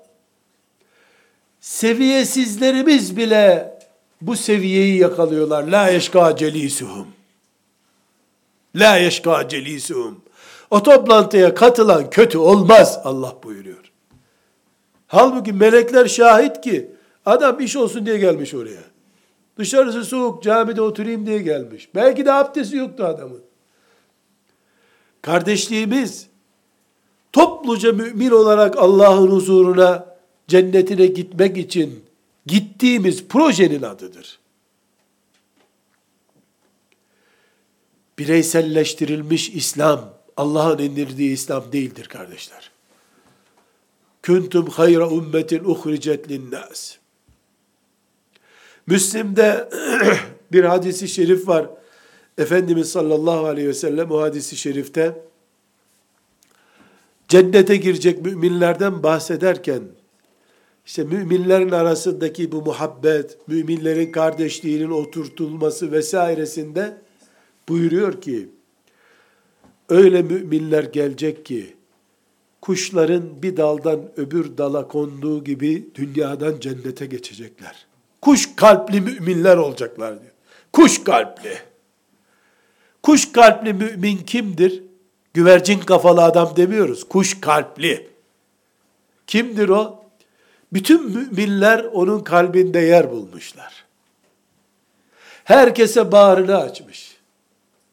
[1.61, 3.80] seviyesizlerimiz bile
[4.21, 5.65] bu seviyeyi yakalıyorlar.
[5.65, 7.07] La yeşka celisuhum.
[8.75, 10.23] La yeşka celisuhum.
[10.71, 13.93] O toplantıya katılan kötü olmaz Allah buyuruyor.
[15.07, 16.91] Halbuki melekler şahit ki
[17.27, 18.83] adam iş olsun diye gelmiş oraya.
[19.59, 21.89] Dışarısı soğuk, camide oturayım diye gelmiş.
[21.95, 23.41] Belki de abdesti yoktu adamın.
[25.23, 26.27] Kardeşliğimiz,
[27.33, 30.07] topluca mümin olarak Allah'ın huzuruna,
[30.49, 32.05] cennetine gitmek için
[32.51, 34.39] gittiğimiz projenin adıdır.
[38.19, 42.71] Bireyselleştirilmiş İslam, Allah'ın indirdiği İslam değildir kardeşler.
[44.27, 46.97] Kuntum hayra ümmetin uhricet linnas.
[48.87, 49.69] Müslim'de
[50.53, 51.67] Bir hadisi şerif var.
[52.39, 55.23] Efendimiz sallallahu aleyhi ve sellem o hadisi şerifte
[57.29, 59.83] cennete girecek müminlerden bahsederken
[60.87, 66.97] işte müminlerin arasındaki bu muhabbet, müminlerin kardeşliğinin oturtulması vesairesinde
[67.69, 68.49] buyuruyor ki
[69.89, 71.75] öyle müminler gelecek ki
[72.61, 77.87] kuşların bir daldan öbür dala konduğu gibi dünyadan cennete geçecekler.
[78.23, 80.33] Kuş kalpli müminler olacaklar diyor.
[80.73, 81.59] Kuş kalpli.
[83.03, 84.83] Kuş kalpli mümin kimdir?
[85.35, 87.05] Güvercin kafalı adam demiyoruz.
[87.05, 88.09] Kuş kalpli.
[89.27, 90.00] Kimdir o?
[90.73, 93.85] Bütün müminler onun kalbinde yer bulmuşlar.
[95.45, 97.17] Herkese bağrını açmış.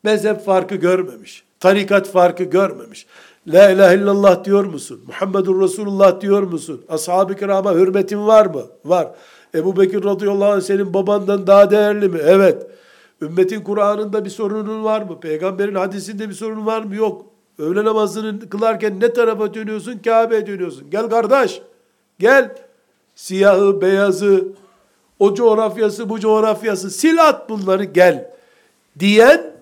[0.03, 1.43] Mezhep farkı görmemiş.
[1.59, 3.05] Tarikat farkı görmemiş.
[3.47, 5.01] La ilahe illallah diyor musun?
[5.07, 6.86] Muhammedur Resulullah diyor musun?
[6.89, 8.61] Ashab-ı kirama hürmetin var mı?
[8.86, 9.11] Var.
[9.55, 12.19] Ebu Bekir radıyallahu anh senin babandan daha değerli mi?
[12.23, 12.67] Evet.
[13.21, 15.19] Ümmetin Kur'an'ında bir sorunun var mı?
[15.19, 16.95] Peygamberin hadisinde bir sorun var mı?
[16.95, 17.25] Yok.
[17.59, 19.99] Öğle namazını kılarken ne tarafa dönüyorsun?
[20.05, 20.89] Kabe'ye dönüyorsun.
[20.89, 21.61] Gel kardeş.
[22.19, 22.55] Gel.
[23.18, 24.47] Siyahı, beyazı,
[25.20, 26.91] o coğrafyası, bu coğrafyası.
[26.99, 28.32] Sil at bunları gel.
[28.99, 29.53] Diyen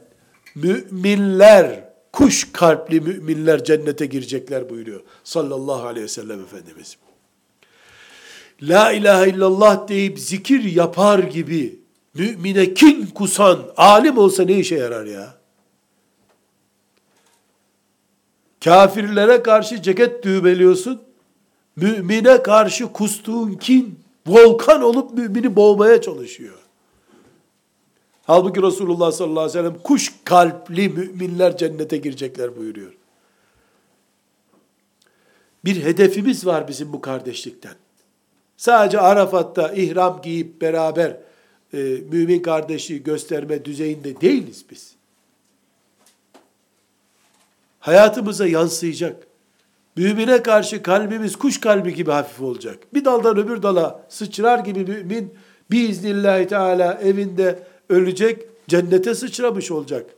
[0.55, 5.01] müminler, kuş kalpli müminler cennete girecekler buyuruyor.
[5.23, 6.97] Sallallahu aleyhi ve sellem Efendimiz.
[8.61, 11.79] La ilahe illallah deyip zikir yapar gibi
[12.13, 15.33] mümine kin kusan alim olsa ne işe yarar ya?
[18.63, 21.04] Kafirlere karşı ceket düğmeliyorsun.
[21.75, 26.57] Mümine karşı kustuğun kin volkan olup mümini boğmaya çalışıyor.
[28.23, 32.93] Halbuki Resulullah sallallahu aleyhi ve sellem kuş kalpli müminler cennete girecekler buyuruyor.
[35.65, 37.75] Bir hedefimiz var bizim bu kardeşlikten.
[38.57, 41.17] Sadece Arafat'ta ihram giyip beraber
[41.73, 41.77] e,
[42.11, 44.95] mümin kardeşliği gösterme düzeyinde değiliz biz.
[47.79, 49.24] Hayatımıza yansıyacak.
[49.95, 52.93] Mümine karşı kalbimiz kuş kalbi gibi hafif olacak.
[52.93, 55.33] Bir daldan öbür dala sıçrar gibi mümin
[55.71, 60.09] biiznillahü teala evinde ölecek, cennete sıçramış olacak.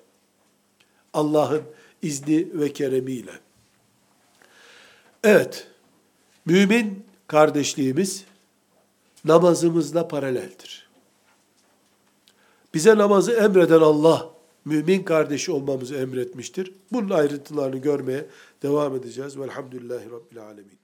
[1.13, 1.61] Allah'ın
[2.01, 3.31] izni ve keremiyle.
[5.23, 5.67] Evet,
[6.45, 8.23] mümin kardeşliğimiz
[9.25, 10.87] namazımızla paraleldir.
[12.73, 14.29] Bize namazı emreden Allah,
[14.67, 16.73] mümin kardeşi olmamızı emretmiştir.
[16.91, 18.25] Bunun ayrıntılarını görmeye
[18.63, 19.39] devam edeceğiz.
[19.39, 20.71] Velhamdülillahi Rabbil Alemin.